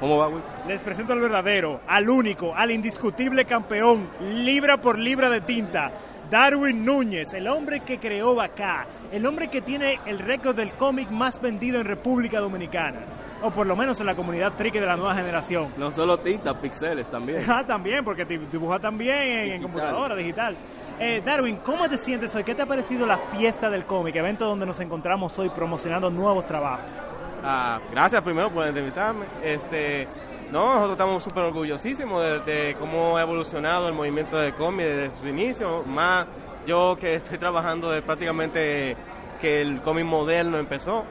¿Cómo 0.00 0.18
va, 0.18 0.28
Will? 0.28 0.42
Les 0.66 0.80
presento 0.80 1.12
al 1.12 1.20
verdadero, 1.20 1.80
al 1.86 2.08
único, 2.08 2.54
al 2.54 2.70
indiscutible 2.70 3.44
campeón, 3.44 4.08
libra 4.20 4.76
por 4.78 4.98
libra 4.98 5.28
de 5.30 5.40
tinta, 5.40 5.90
Darwin 6.30 6.84
Núñez, 6.84 7.34
el 7.34 7.46
hombre 7.48 7.80
que 7.80 7.98
creó 7.98 8.34
Bacá, 8.34 8.86
el 9.12 9.26
hombre 9.26 9.48
que 9.48 9.60
tiene 9.60 10.00
el 10.06 10.18
récord 10.18 10.56
del 10.56 10.72
cómic 10.72 11.10
más 11.10 11.40
vendido 11.40 11.78
en 11.80 11.86
República 11.86 12.40
Dominicana, 12.40 13.00
o 13.42 13.50
por 13.50 13.66
lo 13.66 13.76
menos 13.76 14.00
en 14.00 14.06
la 14.06 14.14
comunidad 14.14 14.52
friki 14.54 14.78
de 14.78 14.86
la 14.86 14.96
nueva 14.96 15.14
generación. 15.14 15.68
No 15.76 15.92
solo 15.92 16.18
tinta, 16.20 16.58
pixeles 16.58 17.10
también. 17.10 17.44
Ah, 17.50 17.64
también, 17.66 18.04
porque 18.04 18.24
dibuja 18.24 18.78
también 18.78 19.16
en, 19.16 19.28
en 19.28 19.44
Digital. 19.44 19.62
computadora, 19.62 20.14
digital. 20.16 20.56
Eh, 20.98 21.20
Darwin, 21.24 21.56
¿cómo 21.56 21.88
te 21.88 21.98
sientes 21.98 22.34
hoy? 22.34 22.44
¿Qué 22.44 22.54
te 22.54 22.62
ha 22.62 22.66
parecido 22.66 23.04
la 23.06 23.18
fiesta 23.18 23.68
del 23.68 23.84
cómic, 23.84 24.14
evento 24.16 24.46
donde 24.46 24.64
nos 24.64 24.78
encontramos 24.80 25.36
hoy 25.38 25.48
promocionando 25.50 26.08
nuevos 26.10 26.46
trabajos? 26.46 26.84
Ah, 27.42 27.80
gracias 27.90 28.22
primero 28.22 28.50
por 28.50 28.66
invitarme. 28.66 29.26
Este, 29.42 30.06
No, 30.50 30.66
nosotros 30.74 30.92
estamos 30.92 31.24
súper 31.24 31.44
orgullosísimos 31.44 32.22
de, 32.22 32.40
de, 32.40 32.74
cómo 32.76 33.16
ha 33.16 33.22
evolucionado 33.22 33.88
el 33.88 33.94
movimiento 33.94 34.36
de 34.36 34.52
cómic 34.52 34.86
desde 34.86 35.16
su 35.18 35.28
inicio. 35.28 35.82
Más 35.84 36.26
yo 36.66 36.96
que 37.00 37.16
estoy 37.16 37.38
trabajando 37.38 37.90
de 37.90 38.02
prácticamente 38.02 38.96
que 39.40 39.60
el 39.60 39.80
cómic 39.80 40.04
moderno 40.04 40.58
empezó 40.58 41.04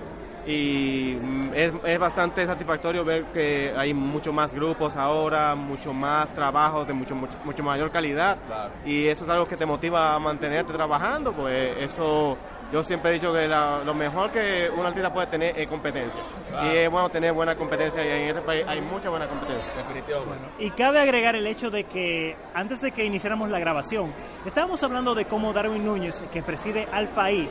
y 0.48 1.18
mm, 1.22 1.54
es, 1.54 1.74
es, 1.86 2.00
bastante 2.00 2.46
satisfactorio 2.46 3.04
ver 3.06 3.26
que 3.26 3.74
hay 3.78 3.94
mucho 3.94 4.34
más 4.34 4.54
grupos 4.54 4.96
ahora, 4.96 5.54
mucho 5.56 5.94
más 5.94 6.34
trabajos 6.34 6.88
de 6.88 6.94
mucho, 6.94 7.14
mucho, 7.14 7.34
mucho 7.44 7.64
mayor 7.64 7.92
calidad 7.92 8.38
claro. 8.48 8.72
y 8.86 9.08
eso 9.08 9.24
es 9.24 9.30
algo 9.30 9.48
que 9.48 9.58
te 9.58 9.66
motiva 9.66 10.16
a 10.16 10.20
mantenerte 10.20 10.74
trabajando, 10.74 11.32
pues 11.34 11.78
eso 11.80 12.38
yo 12.72 12.84
siempre 12.84 13.12
he 13.12 13.14
dicho 13.16 13.34
que 13.34 13.48
la, 13.48 13.82
lo 13.84 13.94
mejor 13.94 14.32
que 14.32 14.70
un 14.70 14.86
artista 14.86 15.12
puede 15.14 15.28
tener 15.28 15.58
es 15.60 15.68
competencia 15.68 16.22
y 16.64 16.78
es 16.78 16.90
bueno 16.90 17.10
tener 17.10 17.34
buena 17.34 17.56
competencia 17.56 18.04
y 18.04 18.24
en 18.24 18.30
este 18.30 18.42
país 18.42 18.66
hay 18.68 18.82
mucha 18.82 19.10
buena 19.10 19.28
competencia. 19.28 19.72
Definitivamente. 19.76 20.30
Bueno, 20.30 20.54
y 20.60 20.70
cabe 20.72 21.00
agregar 21.00 21.36
el 21.36 21.48
hecho 21.48 21.70
de 21.70 21.84
que 21.84 22.36
antes 22.54 22.82
de 22.82 22.92
que 22.92 23.04
iniciáramos 23.04 23.50
la 23.50 23.60
grabación, 23.60 24.14
estábamos 24.46 24.82
hablando 24.84 25.16
de 25.16 25.26
cómo 25.26 25.54
Darwin 25.54 25.86
Núñez, 25.86 26.24
que 26.32 26.42
preside 26.42 26.88
Alfa 26.92 27.32
I, 27.32 27.50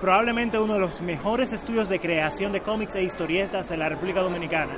probablemente 0.00 0.58
uno 0.58 0.74
de 0.74 0.80
los 0.80 1.00
mejores 1.00 1.52
estudios 1.52 1.88
de 1.88 1.98
creación 1.98 2.52
de 2.52 2.60
cómics 2.60 2.94
e 2.94 3.02
historietas 3.02 3.70
en 3.70 3.78
la 3.80 3.88
República 3.88 4.20
Dominicana. 4.20 4.74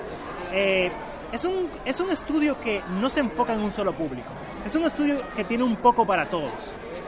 Eh, 0.52 0.90
es, 1.32 1.44
un, 1.44 1.68
es 1.84 1.98
un 2.00 2.10
estudio 2.10 2.60
que 2.60 2.82
no 2.88 3.08
se 3.10 3.20
enfoca 3.20 3.54
en 3.54 3.60
un 3.60 3.72
solo 3.72 3.92
público. 3.92 4.28
Es 4.64 4.74
un 4.74 4.84
estudio 4.84 5.20
que 5.36 5.44
tiene 5.44 5.64
un 5.64 5.76
poco 5.76 6.06
para 6.06 6.28
todos. 6.28 6.52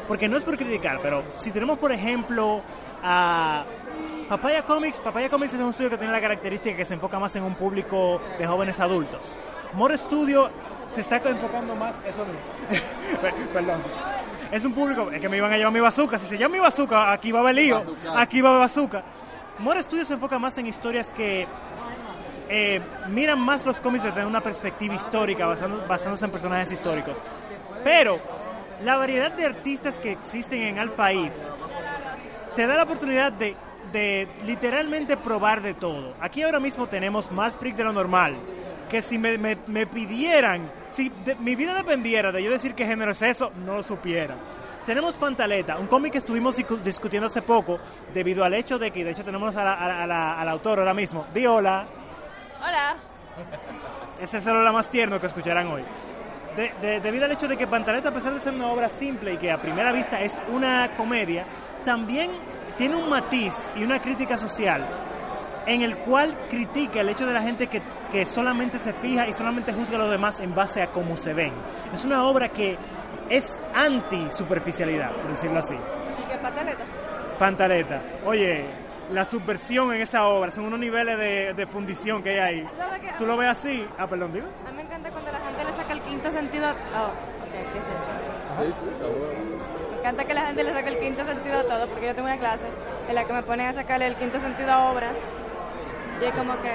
Porque 0.08 0.28
no 0.28 0.36
es 0.36 0.44
por 0.44 0.56
criticar, 0.56 0.98
pero 1.02 1.22
si 1.36 1.50
tenemos, 1.50 1.78
por 1.78 1.92
ejemplo, 1.92 2.62
a 3.02 3.64
Papaya 4.28 4.62
Comics, 4.62 4.98
Papaya 4.98 5.28
Comics 5.28 5.54
es 5.54 5.60
un 5.60 5.70
estudio 5.70 5.90
que 5.90 5.98
tiene 5.98 6.12
la 6.12 6.20
característica 6.20 6.76
que 6.76 6.84
se 6.84 6.94
enfoca 6.94 7.18
más 7.18 7.34
en 7.36 7.44
un 7.44 7.54
público 7.54 8.20
de 8.38 8.46
jóvenes 8.46 8.80
adultos. 8.80 9.20
More 9.74 9.96
Studio 9.96 10.50
se 10.94 11.00
está 11.02 11.16
enfocando 11.16 11.74
más, 11.74 11.94
eso 12.06 12.24
no. 12.24 13.52
Perdón. 13.52 13.80
Es 14.50 14.64
un 14.64 14.72
público, 14.74 15.10
es 15.10 15.20
que 15.20 15.28
me 15.28 15.38
iban 15.38 15.52
a 15.52 15.56
llevar 15.56 15.72
mi 15.72 15.80
bazooka. 15.80 16.18
Si 16.18 16.26
se 16.26 16.38
llama 16.38 16.54
mi 16.54 16.60
bazooka, 16.60 17.12
aquí 17.12 17.32
va 17.32 17.38
a 17.38 17.42
haber 17.42 17.54
lío. 17.54 17.82
Aquí 18.14 18.40
va 18.40 18.50
a 18.50 18.52
haber 18.52 18.68
bazooka. 18.68 19.02
More 19.58 19.82
Studio 19.82 20.04
se 20.04 20.14
enfoca 20.14 20.38
más 20.38 20.56
en 20.58 20.66
historias 20.66 21.08
que 21.08 21.46
eh, 22.54 22.82
miran 23.08 23.40
más 23.40 23.64
los 23.64 23.80
cómics 23.80 24.04
desde 24.04 24.26
una 24.26 24.42
perspectiva 24.42 24.94
histórica, 24.94 25.46
basando, 25.46 25.86
basándose 25.88 26.26
en 26.26 26.30
personajes 26.30 26.70
históricos. 26.70 27.16
Pero 27.82 28.20
la 28.84 28.98
variedad 28.98 29.32
de 29.32 29.46
artistas 29.46 29.98
que 29.98 30.12
existen 30.12 30.60
en 30.60 30.76
Eve 30.76 31.32
te 32.54 32.66
da 32.66 32.76
la 32.76 32.82
oportunidad 32.82 33.32
de, 33.32 33.56
literalmente 34.44 35.16
probar 35.16 35.62
de 35.62 35.72
todo. 35.72 36.12
Aquí 36.20 36.42
ahora 36.42 36.60
mismo 36.60 36.88
tenemos 36.88 37.32
más 37.32 37.56
freak 37.56 37.74
de 37.74 37.84
lo 37.84 37.92
normal 37.94 38.36
que 38.90 39.00
si 39.00 39.16
me, 39.16 39.56
pidieran, 39.86 40.68
si 40.90 41.10
mi 41.38 41.56
vida 41.56 41.74
dependiera 41.74 42.32
de 42.32 42.42
yo 42.42 42.50
decir 42.50 42.74
qué 42.74 42.84
género 42.84 43.12
es 43.12 43.22
eso, 43.22 43.50
no 43.64 43.76
lo 43.76 43.82
supiera. 43.82 44.36
Tenemos 44.84 45.14
Pantaleta, 45.14 45.78
un 45.78 45.86
cómic 45.86 46.12
que 46.12 46.18
estuvimos 46.18 46.54
discutiendo 46.84 47.28
hace 47.28 47.40
poco 47.40 47.78
debido 48.12 48.44
al 48.44 48.52
hecho 48.52 48.78
de 48.78 48.90
que, 48.90 49.02
de 49.02 49.12
hecho, 49.12 49.24
tenemos 49.24 49.56
a 49.56 49.64
la, 49.64 50.50
ahora 50.50 50.92
mismo. 50.92 51.24
Di 51.32 51.46
hola. 52.62 52.96
Este 54.20 54.38
es 54.38 54.46
el 54.46 54.56
hola 54.56 54.72
más 54.72 54.88
tierno 54.88 55.20
que 55.20 55.26
escucharán 55.26 55.66
hoy. 55.68 55.84
De, 56.56 56.72
de, 56.80 57.00
debido 57.00 57.24
al 57.24 57.32
hecho 57.32 57.48
de 57.48 57.56
que 57.56 57.66
Pantaleta, 57.66 58.10
a 58.10 58.12
pesar 58.12 58.34
de 58.34 58.40
ser 58.40 58.54
una 58.54 58.68
obra 58.68 58.88
simple 58.90 59.34
y 59.34 59.36
que 59.38 59.50
a 59.50 59.58
primera 59.60 59.90
vista 59.92 60.20
es 60.20 60.32
una 60.48 60.94
comedia, 60.96 61.46
también 61.84 62.30
tiene 62.76 62.96
un 62.96 63.08
matiz 63.08 63.54
y 63.74 63.82
una 63.82 64.00
crítica 64.00 64.36
social 64.36 64.86
en 65.66 65.82
el 65.82 65.96
cual 65.98 66.36
critica 66.50 67.00
el 67.00 67.08
hecho 67.08 67.26
de 67.26 67.32
la 67.32 67.42
gente 67.42 67.68
que, 67.68 67.80
que, 68.10 68.26
solamente 68.26 68.78
se 68.78 68.92
fija 68.94 69.28
y 69.28 69.32
solamente 69.32 69.72
juzga 69.72 69.96
a 69.96 70.00
los 70.00 70.10
demás 70.10 70.40
en 70.40 70.54
base 70.54 70.82
a 70.82 70.88
cómo 70.88 71.16
se 71.16 71.32
ven. 71.34 71.52
Es 71.92 72.04
una 72.04 72.24
obra 72.24 72.48
que 72.48 72.76
es 73.30 73.58
anti-superficialidad, 73.74 75.12
por 75.12 75.30
decirlo 75.30 75.60
así. 75.60 75.74
¿Y 75.74 76.30
qué 76.30 76.36
pantaleta? 76.38 76.84
Pantaleta. 77.38 78.02
Oye, 78.26 78.66
la 79.10 79.24
subversión 79.24 79.92
en 79.92 80.02
esa 80.02 80.26
obra, 80.26 80.50
son 80.50 80.64
unos 80.64 80.78
niveles 80.78 81.18
de, 81.18 81.54
de 81.54 81.66
fundición 81.66 82.22
que 82.22 82.30
hay 82.30 82.38
ahí. 82.38 82.66
Que, 83.00 83.12
¿Tú 83.18 83.26
lo 83.26 83.36
ves 83.36 83.50
así? 83.50 83.86
Ah, 83.98 84.06
perdón, 84.06 84.32
digo. 84.32 84.46
A 84.66 84.70
mí 84.70 84.76
me 84.76 84.82
encanta 84.82 85.10
cuando 85.10 85.32
la 85.32 85.40
gente 85.40 85.64
le 85.64 85.72
saca 85.72 85.92
el 85.92 86.00
quinto 86.02 86.30
sentido. 86.30 86.70
Oh, 86.70 87.06
ok, 87.06 87.72
¿qué 87.72 87.78
es 87.78 87.88
esto? 87.88 88.06
Sí, 88.58 88.72
sí, 88.80 88.88
está 88.92 89.06
bueno. 89.06 89.62
Me 89.90 89.98
encanta 89.98 90.24
que 90.24 90.34
la 90.34 90.46
gente 90.46 90.64
le 90.64 90.72
saque 90.72 90.88
el 90.88 90.98
quinto 90.98 91.24
sentido 91.24 91.58
a 91.58 91.64
todo, 91.64 91.86
porque 91.88 92.06
yo 92.06 92.14
tengo 92.14 92.28
una 92.28 92.38
clase 92.38 92.66
en 93.08 93.14
la 93.14 93.24
que 93.24 93.32
me 93.32 93.42
ponen 93.42 93.68
a 93.68 93.72
sacarle 93.72 94.06
el 94.06 94.16
quinto 94.16 94.40
sentido 94.40 94.72
a 94.72 94.90
obras 94.90 95.18
y 96.20 96.24
es 96.24 96.32
como 96.34 96.60
que 96.60 96.72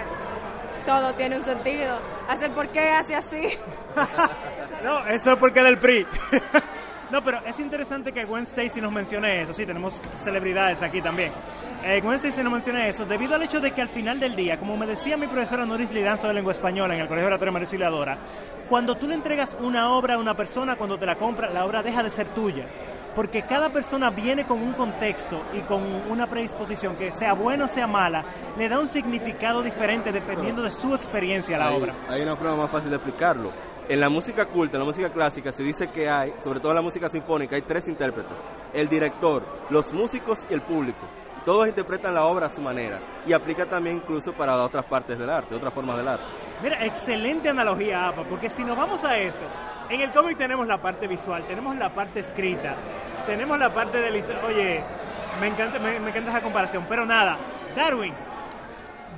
todo 0.86 1.14
tiene 1.14 1.38
un 1.38 1.44
sentido. 1.44 2.00
Hace 2.28 2.50
por 2.50 2.68
qué 2.70 2.90
hace 2.90 3.16
así. 3.16 3.58
no, 4.84 5.06
eso 5.08 5.34
es 5.34 5.38
porque 5.38 5.62
del 5.64 5.78
PRI. 5.78 6.06
no, 7.12 7.24
pero 7.24 7.40
es 7.46 7.60
interesante 7.60 8.12
que 8.12 8.26
Gwen 8.26 8.44
Stacy 8.44 8.82
nos 8.82 8.92
mencione 8.92 9.42
eso. 9.42 9.54
Sí, 9.54 9.66
tenemos 9.66 10.02
celebridades 10.22 10.82
aquí 10.82 11.02
también. 11.02 11.32
Eh, 11.84 12.02
Gwen 12.02 12.16
Stacy 12.16 12.44
nos 12.44 12.52
menciona 12.52 12.88
eso 12.88 13.06
debido 13.06 13.36
al 13.36 13.44
hecho 13.44 13.60
de 13.60 13.72
que 13.72 13.82
al 13.82 13.90
final 13.90 14.20
del 14.20 14.36
día, 14.36 14.58
como 14.58 14.76
me 14.76 14.86
decía 14.86 15.16
mi 15.16 15.28
profesora 15.28 15.66
Noris 15.66 15.92
Liranzo 15.92 16.28
de 16.28 16.34
lengua 16.34 16.52
española 16.52 16.96
en 16.96 17.02
el 17.02 17.08
Colegio 17.08 17.28
Oratorio 17.28 17.54
María 17.54 17.66
Auxiliadora, 17.66 18.18
cuando 18.68 18.96
tú 18.96 19.08
le 19.08 19.14
entregas 19.14 19.56
una 19.62 19.92
obra 19.92 20.16
a 20.16 20.18
una 20.18 20.36
persona, 20.36 20.76
cuando 20.76 20.98
te 20.98 21.06
la 21.06 21.16
compra, 21.16 21.50
la 21.50 21.66
obra 21.66 21.82
deja 21.82 22.04
de 22.04 22.12
ser 22.12 22.28
tuya 22.30 22.66
porque 23.18 23.42
cada 23.42 23.70
persona 23.70 24.12
viene 24.12 24.46
con 24.46 24.62
un 24.62 24.74
contexto 24.74 25.42
y 25.52 25.62
con 25.62 25.82
una 25.84 26.28
predisposición 26.28 26.96
que 26.98 27.12
sea 27.14 27.34
buena 27.34 27.66
o 27.66 27.68
sea 27.68 27.88
mala, 27.88 28.24
le 28.56 28.70
da 28.70 28.80
un 28.80 28.90
significado 28.90 29.64
diferente 29.64 30.12
dependiendo 30.12 30.62
de 30.62 30.70
su 30.70 30.94
experiencia 30.94 31.56
a 31.56 31.60
la 31.60 31.70
hay, 31.70 31.76
obra. 31.82 31.96
Hay 32.10 32.22
una 32.22 32.36
prueba 32.36 32.56
más 32.56 32.70
fácil 32.70 32.92
de 32.92 32.98
explicarlo. 32.98 33.52
En 33.90 34.02
la 34.02 34.10
música 34.10 34.46
culta, 34.48 34.76
en 34.76 34.82
la 34.82 34.86
música 34.86 35.10
clásica, 35.10 35.54
se 35.54 35.64
dice 35.64 35.88
que 35.88 36.10
hay, 36.10 36.34
sobre 36.40 36.60
todo 36.60 36.74
en 36.74 36.76
la 36.76 36.82
música 36.82 37.08
sinfónica, 37.08 37.56
hay 37.56 37.62
tres 37.62 37.88
intérpretes. 37.88 38.38
El 38.74 38.90
director, 38.90 39.44
los 39.70 39.94
músicos 39.94 40.40
y 40.50 40.54
el 40.54 40.62
público. 40.62 41.08
Todos 41.46 41.70
interpretan 41.70 42.14
la 42.14 42.26
obra 42.26 42.48
a 42.48 42.50
su 42.50 42.60
manera 42.60 43.00
y 43.26 43.32
aplica 43.32 43.66
también 43.66 43.96
incluso 43.96 44.34
para 44.34 44.58
otras 44.58 44.84
partes 44.88 45.18
del 45.18 45.30
arte, 45.30 45.56
otras 45.56 45.74
formas 45.74 45.96
del 45.96 46.10
arte. 46.10 46.26
Mira, 46.62 46.86
excelente 46.86 47.48
analogía, 47.48 48.10
Apa, 48.10 48.24
porque 48.24 48.50
si 48.50 48.66
nos 48.66 48.76
vamos 48.76 49.02
a 49.06 49.18
esto, 49.18 49.46
en 49.90 50.02
el 50.02 50.12
cómic 50.12 50.38
tenemos 50.38 50.68
la 50.68 50.82
parte 50.82 51.08
visual, 51.08 51.46
tenemos 51.48 51.74
la 51.78 51.94
parte 51.94 52.20
escrita, 52.20 52.76
tenemos 53.26 53.58
la 53.58 53.74
parte 53.74 54.00
de. 54.00 54.10
Oye, 54.46 54.84
me 55.40 55.48
encanta, 55.48 55.80
me, 55.80 55.98
me, 56.02 56.10
encanta 56.10 56.32
esa 56.32 56.42
comparación, 56.42 56.86
pero 56.90 57.06
nada, 57.06 57.38
Darwin, 57.74 58.14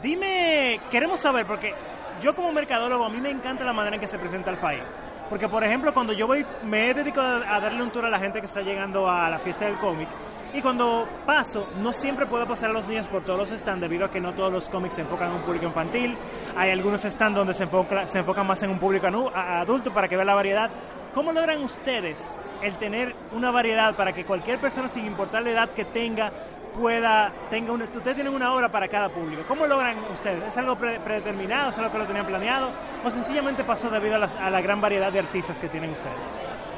dime, 0.04 0.80
queremos 0.92 1.20
saber, 1.20 1.48
porque 1.48 1.74
yo 2.22 2.36
como 2.36 2.52
mercadólogo, 2.52 3.06
a 3.06 3.10
mí 3.10 3.20
me 3.20 3.30
encanta 3.30 3.64
la 3.64 3.74
manera 3.74 3.96
en 3.96 4.02
que 4.02 4.08
se 4.08 4.20
presenta 4.20 4.52
el 4.52 4.58
país. 4.58 4.82
Porque, 5.30 5.48
por 5.48 5.64
ejemplo, 5.64 5.94
cuando 5.94 6.14
yo 6.14 6.26
voy, 6.26 6.46
me 6.64 6.90
he 6.90 6.94
dedicado 6.94 7.44
a 7.48 7.60
darle 7.60 7.84
un 7.84 7.92
tour 7.92 8.06
a 8.06 8.10
la 8.10 8.20
gente 8.20 8.40
que 8.40 8.48
está 8.48 8.62
llegando 8.62 9.08
a 9.10 9.30
la 9.30 9.40
fiesta 9.40 9.66
del 9.66 9.76
cómic. 9.76 10.08
Y 10.52 10.62
cuando 10.62 11.08
paso, 11.28 11.68
no 11.80 11.94
siempre 11.94 12.26
puedo 12.26 12.48
pasar 12.48 12.72
a 12.72 12.74
los 12.74 12.88
niños 12.88 13.08
por 13.08 13.24
todos 13.24 13.38
los 13.38 13.50
stands 13.50 13.82
debido 13.82 14.06
a 14.06 14.12
que 14.12 14.20
no 14.20 14.34
todos 14.34 14.52
los 14.52 14.68
cómics 14.68 14.96
se 14.96 15.02
enfocan 15.02 15.30
en 15.30 15.36
un 15.36 15.42
público 15.44 15.66
infantil. 15.66 16.18
Hay 16.58 16.72
algunos 16.72 17.02
stands 17.02 17.38
donde 17.38 17.54
se, 17.54 17.64
enfoca, 17.64 18.08
se 18.08 18.18
enfocan 18.18 18.48
más 18.48 18.64
en 18.64 18.72
un 18.72 18.80
público 18.80 19.06
adulto 19.36 19.94
para 19.94 20.08
que 20.08 20.16
vea 20.16 20.26
la 20.26 20.34
variedad. 20.34 20.72
¿Cómo 21.14 21.32
logran 21.32 21.62
ustedes 21.62 22.40
el 22.64 22.78
tener 22.78 23.16
una 23.32 23.52
variedad 23.52 23.96
para 23.96 24.14
que 24.14 24.26
cualquier 24.26 24.60
persona, 24.60 24.90
sin 24.90 25.06
importar 25.06 25.44
la 25.44 25.52
edad 25.52 25.70
que 25.70 25.86
tenga, 25.86 26.32
pueda, 26.70 27.32
tenga 27.50 27.72
una, 27.72 27.86
ustedes 27.86 28.16
tienen 28.16 28.34
una 28.34 28.54
obra 28.54 28.70
para 28.70 28.88
cada 28.88 29.10
público. 29.10 29.44
¿Cómo 29.48 29.68
logran 29.68 29.98
ustedes? 30.14 30.44
¿Es 30.44 30.58
algo 30.58 30.76
pre 30.76 31.00
predeterminado? 31.00 31.70
¿Es 31.72 31.78
algo 31.78 31.92
que 31.92 31.98
lo 31.98 32.06
tenían 32.06 32.26
planeado? 32.26 32.70
¿O 33.04 33.10
sencillamente 33.10 33.64
pasó 33.64 33.90
debido 33.90 34.16
a, 34.16 34.50
la 34.50 34.62
gran 34.62 34.82
variedad 34.82 35.12
de 35.12 35.20
artistas 35.20 35.58
que 35.58 35.70
tienen 35.70 35.92
ustedes? 35.92 36.16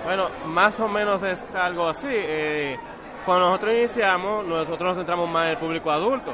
Bueno, 0.04 0.30
más 0.48 0.80
o 0.80 0.88
menos 0.88 1.22
es 1.24 1.56
algo 1.56 1.88
así. 1.88 2.08
Eh, 2.10 2.78
cuando 3.26 3.46
nosotros 3.48 3.76
iniciamos, 3.76 4.46
nosotros 4.46 4.82
nos 4.82 4.98
centramos 4.98 5.30
más 5.30 5.46
en 5.46 5.52
el 5.52 5.58
público 5.58 5.92
adulto, 5.92 6.34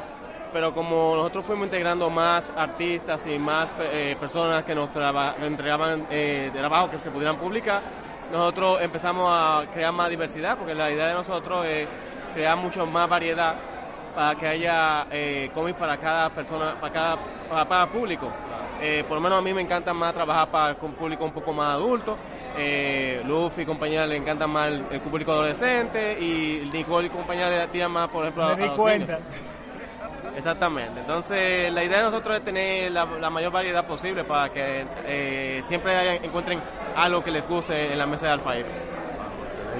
pero 0.52 0.72
como 0.72 1.14
nosotros 1.16 1.44
fuimos 1.44 1.66
integrando 1.66 2.08
más 2.08 2.50
artistas 2.56 3.26
y 3.26 3.38
más 3.38 3.70
eh, 3.80 4.16
personas 4.18 4.64
que 4.64 4.74
nos 4.74 4.88
entregaban 5.42 6.06
eh, 6.10 6.50
trabajo 6.54 6.90
que 6.90 6.98
se 6.98 7.10
pudieran 7.10 7.36
publicar, 7.36 7.82
nosotros 8.32 8.80
empezamos 8.80 9.28
a 9.30 9.64
crear 9.72 9.92
más 9.92 10.10
diversidad, 10.10 10.56
porque 10.56 10.74
la 10.74 10.90
idea 10.90 11.08
de 11.08 11.14
nosotros 11.14 11.64
es 11.66 11.88
crear 12.38 12.56
mucho 12.56 12.86
más 12.86 13.08
variedad 13.08 13.56
para 14.14 14.38
que 14.38 14.46
haya 14.46 15.06
eh, 15.10 15.50
cómics 15.52 15.76
para 15.76 15.96
cada 15.96 16.30
persona, 16.30 16.76
para 16.80 16.92
cada, 16.92 17.16
para, 17.50 17.64
para 17.64 17.86
público. 17.88 18.30
Eh, 18.80 19.04
por 19.08 19.16
lo 19.16 19.20
menos 19.20 19.38
a 19.40 19.42
mí 19.42 19.52
me 19.52 19.60
encanta 19.60 19.92
más 19.92 20.14
trabajar 20.14 20.48
para 20.48 20.76
un 20.80 20.92
público 20.92 21.24
un 21.24 21.32
poco 21.32 21.52
más 21.52 21.74
adulto. 21.74 22.16
Eh, 22.56 23.22
Luffy 23.26 23.62
y 23.62 23.66
compañía 23.66 24.06
le 24.06 24.14
encanta 24.14 24.46
más 24.46 24.68
el, 24.68 24.84
el, 24.88 25.00
público 25.00 25.32
adolescente 25.32 26.16
y 26.20 26.70
Nicole 26.72 27.08
y 27.08 27.10
compañía 27.10 27.50
le 27.50 27.66
tiran 27.68 27.90
más, 27.90 28.08
por 28.08 28.22
ejemplo, 28.22 28.46
me 28.46 28.52
a, 28.52 28.54
di 28.54 28.62
a 28.62 28.66
los 28.66 28.76
cuenta. 28.76 29.14
niños. 29.14 29.32
Exactamente. 30.36 31.00
Entonces, 31.00 31.72
la 31.72 31.82
idea 31.82 31.98
de 31.98 32.04
nosotros 32.04 32.36
es 32.36 32.44
tener 32.44 32.92
la, 32.92 33.04
la 33.04 33.30
mayor 33.30 33.50
variedad 33.50 33.84
posible 33.84 34.22
para 34.22 34.52
que 34.52 34.86
eh, 35.06 35.60
siempre 35.66 35.96
haya, 35.96 36.14
encuentren 36.14 36.60
algo 36.94 37.24
que 37.24 37.32
les 37.32 37.48
guste 37.48 37.92
en 37.92 37.98
la 37.98 38.06
mesa 38.06 38.26
de 38.26 38.32
Alfa 38.32 38.52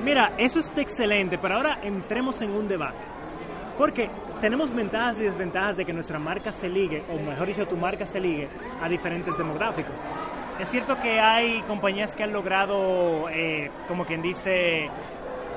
Mira, 0.04 0.33
eso 0.38 0.61
está 0.61 0.80
excelente, 0.80 1.38
pero 1.38 1.57
ahora 1.57 1.80
entremos 1.83 2.40
en 2.42 2.52
un 2.52 2.68
debate. 2.68 3.04
Porque 3.76 4.11
tenemos 4.40 4.73
ventajas 4.75 5.18
y 5.21 5.23
desventajas 5.23 5.76
de 5.76 5.85
que 5.85 5.92
nuestra 5.92 6.18
marca 6.18 6.52
se 6.52 6.68
ligue, 6.68 7.04
o 7.11 7.18
mejor 7.18 7.47
dicho, 7.47 7.66
tu 7.66 7.76
marca 7.76 8.07
se 8.07 8.21
ligue 8.21 8.49
a 8.83 8.88
diferentes 8.88 9.37
demográficos. 9.38 10.00
Es 10.59 10.68
cierto 10.68 10.99
que 10.99 11.21
hay 11.21 11.62
compañías 11.62 12.16
que 12.16 12.25
han 12.25 12.33
logrado, 12.33 13.28
eh, 13.28 13.71
como 13.87 14.04
quien 14.04 14.21
dice, 14.21 14.90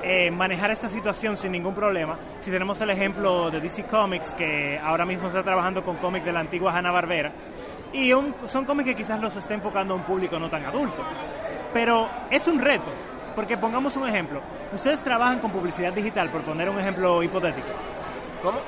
eh, 0.04 0.30
manejar 0.30 0.70
esta 0.70 0.88
situación 0.88 1.36
sin 1.36 1.52
ningún 1.52 1.74
problema. 1.74 2.18
Si 2.40 2.50
tenemos 2.50 2.80
el 2.80 2.90
ejemplo 2.90 3.50
de 3.50 3.60
DC 3.60 3.84
Comics, 3.84 4.34
que 4.34 4.78
ahora 4.78 5.04
mismo 5.04 5.28
está 5.28 5.42
trabajando 5.42 5.84
con 5.84 5.96
cómics 5.96 6.24
de 6.24 6.32
la 6.32 6.40
antigua 6.40 6.76
Hanna-Barbera, 6.76 7.32
y 7.92 8.12
son 8.46 8.64
cómics 8.64 8.90
que 8.90 8.96
quizás 8.96 9.20
los 9.20 9.36
está 9.36 9.54
enfocando 9.54 9.94
a 9.94 9.96
un 9.96 10.04
público 10.04 10.38
no 10.38 10.48
tan 10.48 10.64
adulto. 10.64 11.02
Pero 11.72 12.08
es 12.30 12.46
un 12.46 12.58
reto, 12.58 12.90
porque 13.34 13.56
pongamos 13.56 13.96
un 13.96 14.08
ejemplo. 14.08 14.40
Ustedes 14.74 15.02
trabajan 15.02 15.38
con 15.40 15.50
publicidad 15.50 15.92
digital, 15.92 16.30
por 16.30 16.42
poner 16.42 16.68
un 16.68 16.78
ejemplo 16.78 17.22
hipotético. 17.22 17.66
¿Cómo? 18.42 18.58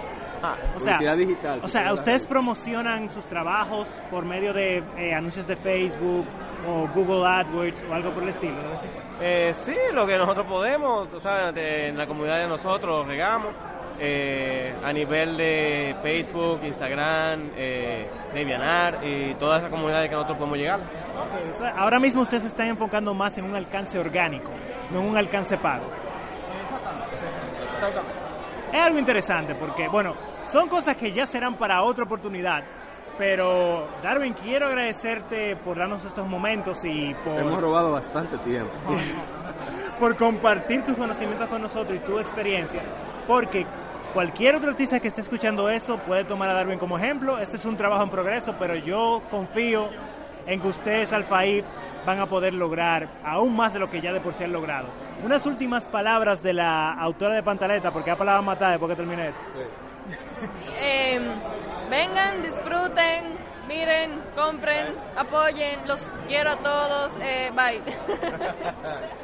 Ah, 0.43 0.57
O 0.77 0.81
sea, 0.81 0.93
publicidad 0.99 1.17
digital. 1.17 1.61
O 1.63 1.69
sea, 1.69 1.93
ustedes 1.95 2.27
promocionan 2.27 3.09
sus 3.11 3.25
trabajos 3.27 3.89
por 4.11 4.25
medio 4.27 4.53
de 4.53 4.83
eh, 4.99 5.15
anuncios 5.15 5.47
de 5.47 5.57
Facebook 5.57 6.27
o 6.69 6.87
Google 6.95 7.27
AdWords 7.27 7.85
o 7.91 7.95
algo 7.95 8.11
por 8.13 8.23
el 8.25 8.29
estilo. 8.31 8.53
¿no? 8.63 8.77
Sí. 8.77 8.87
Eh, 9.23 9.55
sí, 9.65 9.75
lo 9.95 10.07
que 10.07 10.19
nosotros 10.19 10.47
podemos, 10.47 11.09
sabes, 11.23 11.55
de- 11.55 11.89
en 11.89 11.97
la 11.97 12.07
comunidad 12.07 12.41
de 12.41 12.49
nosotros 12.49 13.07
regamos. 13.07 13.49
eh, 14.01 14.75
a 14.85 14.93
nivel 14.93 15.37
de 15.37 15.95
Facebook, 16.03 16.59
Instagram, 16.65 17.51
eh, 17.57 18.09
DeviantArt 18.35 19.05
y 19.05 19.35
todas 19.37 19.61
esas 19.61 19.71
comunidades 19.71 20.09
que 20.09 20.15
nosotros 20.17 20.37
podemos 20.37 20.59
llegar. 20.59 20.81
O 21.55 21.59
sea, 21.59 21.71
ahora 21.77 21.99
mismo 21.99 22.23
ustedes 22.23 22.43
se 22.43 22.49
están 22.49 22.69
enfocando 22.69 23.15
más 23.15 23.39
en 23.39 23.45
un 23.45 23.55
alcance 23.55 23.99
orgánico, 23.99 24.51
no 24.91 25.01
en 25.01 25.09
un 25.09 25.17
alcance 25.17 25.57
pago. 25.59 25.87
Es 28.73 28.81
algo 28.81 28.99
interesante 28.99 29.55
porque, 29.55 29.89
bueno, 29.89 30.15
son 30.51 30.69
cosas 30.69 30.97
que 30.97 31.13
ya 31.13 31.27
serán 31.27 31.55
para 31.57 31.83
otra 31.83 32.05
oportunidad. 32.05 32.65
Pero, 33.17 33.87
Darwin, 34.03 34.33
quiero 34.33 34.67
agradecerte 34.67 35.55
por 35.57 35.79
darnos 35.79 36.05
estos 36.05 36.27
momentos 36.27 36.85
y 36.85 37.15
por... 37.25 37.39
Hemos 37.39 37.61
robado 37.61 37.93
bastante 37.93 38.37
tiempo. 38.39 38.73
por 40.01 40.17
compartir 40.17 40.85
tus 40.85 40.97
conocimientos 40.97 41.49
con 41.49 41.63
nosotros 41.63 41.97
y 41.97 42.01
tu 42.01 42.19
experiencia, 42.19 42.83
porque 43.29 43.65
cualquier 44.13 44.57
otro 44.57 44.71
artista 44.71 44.99
que 44.99 45.09
esté 45.09 45.21
escuchando 45.21 45.69
eso 45.69 45.99
puede 45.99 46.25
tomar 46.25 46.51
a 46.51 46.55
Darwin 46.55 46.79
como 46.79 46.99
ejemplo. 46.99 47.39
Este 47.39 47.57
es 47.57 47.65
un 47.65 47.77
trabajo 47.77 48.03
en 48.03 48.11
progreso, 48.11 48.55
pero 48.59 48.75
yo 48.75 49.23
confío 49.31 49.89
en 50.47 50.61
que 50.61 50.69
ustedes, 50.69 51.13
Alfaí, 51.13 51.65
van 52.05 52.21
a 52.21 52.27
poder 52.27 52.55
lograr 52.55 53.09
aún 53.25 53.57
más 53.57 53.73
de 53.73 53.79
lo 53.79 53.91
que 53.91 54.01
ya 54.01 54.13
de 54.13 54.21
por 54.21 54.35
sí 54.35 54.45
han 54.45 54.53
logrado. 54.53 54.89
Unas 55.25 55.47
últimas 55.47 55.87
palabras 55.87 56.43
de 56.43 56.53
la 56.53 56.93
autora 56.93 57.35
de 57.35 57.43
Pantaleta, 57.43 57.93
porque 57.93 58.11
ya 58.11 58.17
palabra 58.17 58.43
matar 58.43 58.73
después 58.73 58.91
que 58.91 58.97
termine 58.97 59.29
esto. 59.29 59.41
Eh, 60.87 61.19
vengan, 61.89 62.43
disfruten, 62.43 63.25
miren, 63.67 64.21
compren, 64.35 64.89
apoyen, 65.17 65.81
los 65.87 66.01
quiero 66.29 66.51
a 66.51 66.57
todos, 66.57 67.13
eh, 67.23 67.51
bye. 67.55 67.81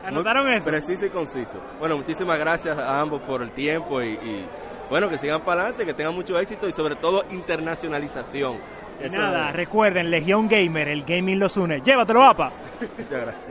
¿Anotaron 0.06 0.48
eso? 0.48 0.64
Preciso 0.64 1.06
y 1.06 1.10
conciso. 1.10 1.60
Bueno, 1.78 1.98
muchísimas 1.98 2.38
gracias 2.38 2.78
a 2.78 3.00
ambos 3.00 3.20
por 3.22 3.42
el 3.42 3.50
tiempo 3.50 4.00
y, 4.00 4.12
y, 4.14 4.48
bueno, 4.88 5.10
que 5.10 5.18
sigan 5.18 5.42
para 5.42 5.62
adelante, 5.62 5.84
que 5.84 5.92
tengan 5.92 6.14
mucho 6.14 6.38
éxito 6.38 6.66
y 6.66 6.72
sobre 6.72 6.96
todo 6.96 7.24
internacionalización. 7.30 8.58
Eso 9.02 9.16
nada, 9.16 9.50
es. 9.50 9.56
recuerden, 9.56 10.10
Legión 10.10 10.48
Gamer, 10.48 10.88
el 10.88 11.04
gaming 11.04 11.38
los 11.38 11.56
une. 11.56 11.80
Llévatelo, 11.80 12.22
apa. 12.22 12.52
Muchas 12.80 13.08
gracias. 13.10 13.44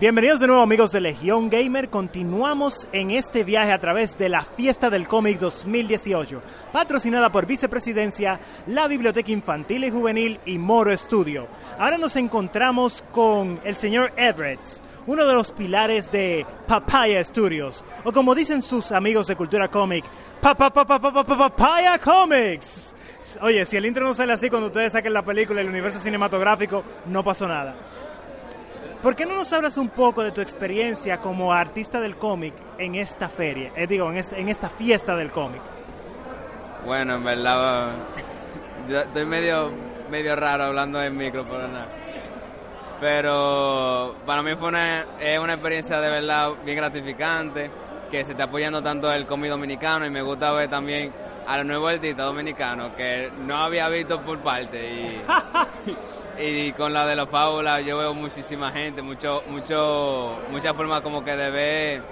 Bienvenidos 0.00 0.40
de 0.40 0.46
nuevo 0.46 0.62
amigos 0.62 0.90
de 0.92 1.02
Legión 1.02 1.50
Gamer, 1.50 1.90
continuamos 1.90 2.88
en 2.92 3.10
este 3.10 3.44
viaje 3.44 3.72
a 3.72 3.78
través 3.78 4.16
de 4.16 4.30
la 4.30 4.42
Fiesta 4.42 4.88
del 4.88 5.06
Cómic 5.06 5.38
2018, 5.38 6.40
patrocinada 6.72 7.30
por 7.30 7.44
Vicepresidencia, 7.44 8.40
la 8.68 8.88
Biblioteca 8.88 9.30
Infantil 9.30 9.84
y 9.84 9.90
Juvenil 9.90 10.40
y 10.46 10.56
Moro 10.56 10.96
Studio. 10.96 11.46
Ahora 11.78 11.98
nos 11.98 12.16
encontramos 12.16 13.04
con 13.12 13.60
el 13.64 13.76
señor 13.76 14.12
Everett, 14.16 14.60
uno 15.06 15.26
de 15.26 15.34
los 15.34 15.52
pilares 15.52 16.10
de 16.10 16.46
Papaya 16.66 17.22
Studios, 17.22 17.84
o 18.02 18.12
como 18.12 18.34
dicen 18.34 18.62
sus 18.62 18.92
amigos 18.92 19.26
de 19.26 19.36
Cultura 19.36 19.68
Cómic, 19.68 20.06
pa, 20.40 20.54
pa, 20.54 20.70
pa, 20.72 20.86
pa, 20.86 20.98
pa, 20.98 21.12
pa, 21.12 21.24
pa- 21.24 21.36
Papaya 21.36 21.98
Comics. 21.98 22.91
Oye, 23.40 23.64
si 23.64 23.76
el 23.76 23.86
intro 23.86 24.04
no 24.06 24.14
sale 24.14 24.32
así 24.32 24.48
cuando 24.50 24.66
ustedes 24.68 24.92
saquen 24.92 25.12
la 25.12 25.22
película 25.22 25.60
el 25.60 25.68
universo 25.68 25.98
cinematográfico, 26.00 26.82
no 27.06 27.22
pasó 27.24 27.46
nada. 27.46 27.74
¿Por 29.02 29.16
qué 29.16 29.26
no 29.26 29.34
nos 29.34 29.52
hablas 29.52 29.76
un 29.76 29.88
poco 29.88 30.22
de 30.22 30.30
tu 30.32 30.40
experiencia 30.40 31.18
como 31.18 31.52
artista 31.52 32.00
del 32.00 32.16
cómic 32.16 32.54
en 32.78 32.94
esta 32.94 33.28
feria? 33.28 33.72
Eh, 33.76 33.86
digo, 33.86 34.10
en, 34.10 34.18
es- 34.18 34.32
en 34.32 34.48
esta 34.48 34.68
fiesta 34.68 35.16
del 35.16 35.30
cómic. 35.32 35.60
Bueno, 36.86 37.14
en 37.16 37.24
verdad, 37.24 37.90
estoy 38.88 39.24
medio, 39.26 39.72
medio 40.10 40.36
raro 40.36 40.64
hablando 40.64 41.02
en 41.02 41.16
micro, 41.16 41.44
pero 41.48 41.66
nada. 41.68 41.88
Pero 43.00 44.14
para 44.24 44.42
mí 44.42 44.54
fue 44.56 44.68
una, 44.68 45.00
es 45.18 45.38
una 45.38 45.54
experiencia 45.54 46.00
de 46.00 46.10
verdad 46.10 46.50
bien 46.64 46.76
gratificante, 46.76 47.70
que 48.10 48.24
se 48.24 48.32
está 48.32 48.44
apoyando 48.44 48.82
tanto 48.82 49.12
el 49.12 49.26
cómic 49.26 49.50
dominicano 49.50 50.06
y 50.06 50.10
me 50.10 50.22
gusta 50.22 50.52
ver 50.52 50.68
también 50.70 51.12
a 51.46 51.56
los 51.58 51.66
nuevos 51.66 51.92
artistas 51.92 52.26
dominicanos 52.26 52.92
que 52.96 53.30
no 53.46 53.56
había 53.56 53.88
visto 53.88 54.20
por 54.22 54.38
parte 54.40 55.22
y, 56.38 56.42
y 56.42 56.72
con 56.72 56.92
la 56.92 57.06
de 57.06 57.16
los 57.16 57.28
fábulas 57.28 57.84
yo 57.84 57.98
veo 57.98 58.14
muchísima 58.14 58.70
gente, 58.72 59.02
mucho, 59.02 59.42
mucho, 59.48 60.38
mucha 60.50 60.74
forma 60.74 61.02
como 61.02 61.24
que 61.24 61.36
de 61.36 61.50
ver 61.50 62.02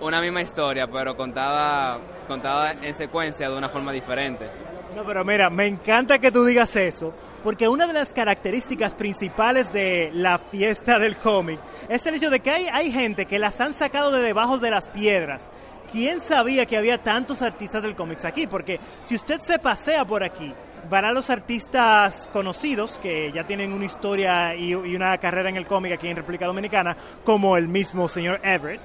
una 0.00 0.20
misma 0.20 0.42
historia, 0.42 0.86
pero 0.86 1.16
contada, 1.16 1.98
contada 2.26 2.72
en 2.72 2.94
secuencia 2.94 3.50
de 3.50 3.56
una 3.56 3.68
forma 3.68 3.92
diferente. 3.92 4.48
No, 4.94 5.04
pero 5.04 5.24
mira, 5.24 5.50
me 5.50 5.66
encanta 5.66 6.18
que 6.18 6.32
tú 6.32 6.44
digas 6.44 6.74
eso, 6.74 7.14
porque 7.44 7.68
una 7.68 7.86
de 7.86 7.92
las 7.92 8.12
características 8.12 8.94
principales 8.94 9.72
de 9.72 10.10
la 10.12 10.38
fiesta 10.38 10.98
del 10.98 11.16
cómic 11.16 11.60
es 11.88 12.04
el 12.06 12.14
hecho 12.14 12.30
de 12.30 12.40
que 12.40 12.50
hay, 12.50 12.66
hay 12.72 12.90
gente 12.90 13.26
que 13.26 13.38
las 13.38 13.60
han 13.60 13.74
sacado 13.74 14.10
de 14.10 14.20
debajo 14.20 14.58
de 14.58 14.70
las 14.70 14.88
piedras. 14.88 15.48
¿Quién 15.92 16.20
sabía 16.20 16.66
que 16.66 16.76
había 16.76 16.98
tantos 16.98 17.42
artistas 17.42 17.82
del 17.82 17.94
cómics 17.96 18.24
aquí? 18.24 18.46
Porque 18.46 18.78
si 19.04 19.16
usted 19.16 19.40
se 19.40 19.58
pasea 19.58 20.04
por 20.04 20.22
aquí, 20.22 20.52
verá 20.88 21.10
los 21.12 21.30
artistas 21.30 22.28
conocidos 22.32 22.98
que 23.00 23.32
ya 23.32 23.44
tienen 23.44 23.72
una 23.72 23.84
historia 23.86 24.54
y, 24.54 24.70
y 24.70 24.74
una 24.96 25.18
carrera 25.18 25.48
en 25.48 25.56
el 25.56 25.66
cómic 25.66 25.92
aquí 25.92 26.08
en 26.08 26.16
República 26.16 26.46
Dominicana, 26.46 26.96
como 27.24 27.56
el 27.56 27.66
mismo 27.68 28.08
señor 28.08 28.40
Everett. 28.44 28.80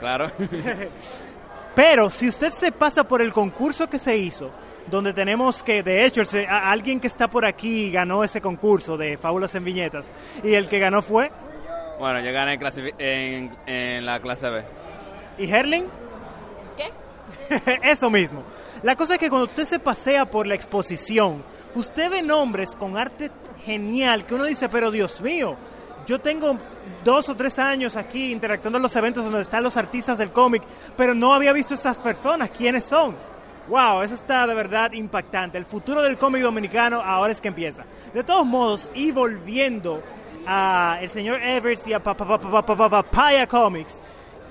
Claro. 0.00 0.30
Pero 1.74 2.10
si 2.10 2.28
usted 2.28 2.50
se 2.50 2.70
pasa 2.72 3.04
por 3.04 3.20
el 3.20 3.32
concurso 3.32 3.88
que 3.88 3.98
se 3.98 4.16
hizo, 4.16 4.50
donde 4.88 5.12
tenemos 5.12 5.62
que, 5.62 5.82
de 5.82 6.04
hecho, 6.04 6.20
el 6.20 6.26
se- 6.26 6.46
a- 6.46 6.70
alguien 6.70 7.00
que 7.00 7.08
está 7.08 7.28
por 7.28 7.44
aquí 7.44 7.90
ganó 7.90 8.22
ese 8.22 8.40
concurso 8.40 8.96
de 8.96 9.16
Fábulas 9.18 9.54
en 9.54 9.64
Viñetas, 9.64 10.04
y 10.44 10.54
el 10.54 10.68
que 10.68 10.78
ganó 10.78 11.02
fue, 11.02 11.30
Bueno, 11.98 12.20
yo 12.20 12.32
gané 12.32 12.58
en, 12.98 13.56
en 13.66 14.06
la 14.06 14.20
clase 14.20 14.50
B. 14.50 14.62
¿y 15.38 15.50
Herling? 15.50 15.84
Eso 17.82 18.10
mismo. 18.10 18.42
La 18.82 18.96
cosa 18.96 19.14
es 19.14 19.18
que 19.18 19.30
cuando 19.30 19.46
usted 19.46 19.64
se 19.66 19.78
pasea 19.78 20.26
por 20.26 20.46
la 20.46 20.54
exposición, 20.54 21.42
usted 21.74 22.10
ve 22.10 22.22
nombres 22.22 22.74
con 22.76 22.96
arte 22.96 23.30
genial 23.64 24.26
que 24.26 24.34
uno 24.34 24.44
dice, 24.44 24.68
pero 24.68 24.90
Dios 24.90 25.20
mío, 25.20 25.56
yo 26.06 26.20
tengo 26.20 26.58
dos 27.02 27.28
o 27.30 27.34
tres 27.34 27.58
años 27.58 27.96
aquí 27.96 28.30
interactuando 28.32 28.76
en 28.78 28.82
los 28.82 28.94
eventos 28.96 29.24
donde 29.24 29.40
están 29.40 29.62
los 29.62 29.76
artistas 29.76 30.18
del 30.18 30.32
cómic, 30.32 30.62
pero 30.96 31.14
no 31.14 31.32
había 31.32 31.52
visto 31.52 31.74
estas 31.74 31.98
personas. 31.98 32.50
¿Quiénes 32.50 32.84
son? 32.84 33.16
Wow, 33.68 34.02
eso 34.02 34.14
está 34.14 34.46
de 34.46 34.54
verdad 34.54 34.92
impactante. 34.92 35.56
El 35.56 35.64
futuro 35.64 36.02
del 36.02 36.18
cómic 36.18 36.42
dominicano 36.42 37.00
ahora 37.00 37.32
es 37.32 37.40
que 37.40 37.48
empieza. 37.48 37.84
De 38.12 38.22
todos 38.22 38.44
modos, 38.44 38.86
y 38.94 39.10
volviendo 39.12 40.02
a 40.46 40.98
el 41.00 41.08
señor 41.08 41.42
Evers 41.42 41.86
y 41.86 41.94
a 41.94 42.00
Pa- 42.02 42.14
Pa- 42.14 42.26
Pa- 42.26 42.38
Pa- 42.38 42.62
Pa- 42.66 42.76
Pa- 42.76 42.90
Papaya 42.90 43.46
Comics, 43.46 44.02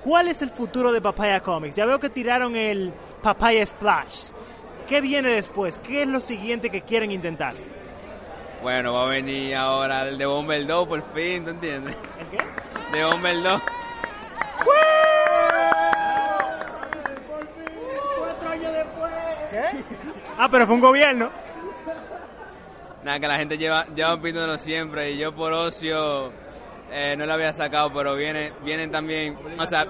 ¿cuál 0.04 0.28
es 0.28 0.42
el 0.42 0.50
futuro 0.50 0.92
de 0.92 1.00
Papaya 1.00 1.40
Comics? 1.40 1.74
Ya 1.74 1.86
veo 1.86 1.98
que 1.98 2.10
tiraron 2.10 2.54
el 2.54 2.92
Papaya 3.22 3.64
Splash. 3.66 4.26
¿Qué 4.86 5.00
viene 5.00 5.30
después? 5.30 5.78
¿Qué 5.78 6.02
es 6.02 6.08
lo 6.08 6.20
siguiente 6.20 6.70
que 6.70 6.82
quieren 6.82 7.10
intentar? 7.10 7.54
Bueno, 8.62 8.92
va 8.92 9.04
a 9.04 9.08
venir 9.08 9.56
ahora 9.56 10.06
el 10.08 10.18
de 10.18 10.26
Bomber 10.26 10.66
2 10.66 10.88
por 10.88 11.02
fin, 11.14 11.44
¿tú 11.44 11.50
entiendes? 11.50 11.96
¿El 12.20 12.26
qué? 12.28 12.98
De 12.98 13.04
Bomber 13.04 13.42
2. 13.42 13.62
¿Qué? 19.50 19.84
Ah, 20.36 20.48
pero 20.50 20.66
fue 20.66 20.74
un 20.74 20.80
gobierno. 20.80 21.30
Nada, 23.04 23.20
que 23.20 23.28
la 23.28 23.36
gente 23.36 23.58
lleva, 23.58 23.86
lleva 23.94 24.16
pidiéndolo 24.16 24.58
siempre 24.58 25.12
y 25.12 25.18
yo 25.18 25.34
por 25.34 25.52
ocio 25.52 26.32
eh, 26.94 27.16
no 27.16 27.26
lo 27.26 27.32
había 27.34 27.52
sacado, 27.52 27.92
pero 27.92 28.14
viene, 28.14 28.52
vienen 28.64 28.90
también, 28.90 29.36
o 29.58 29.66
sea, 29.66 29.86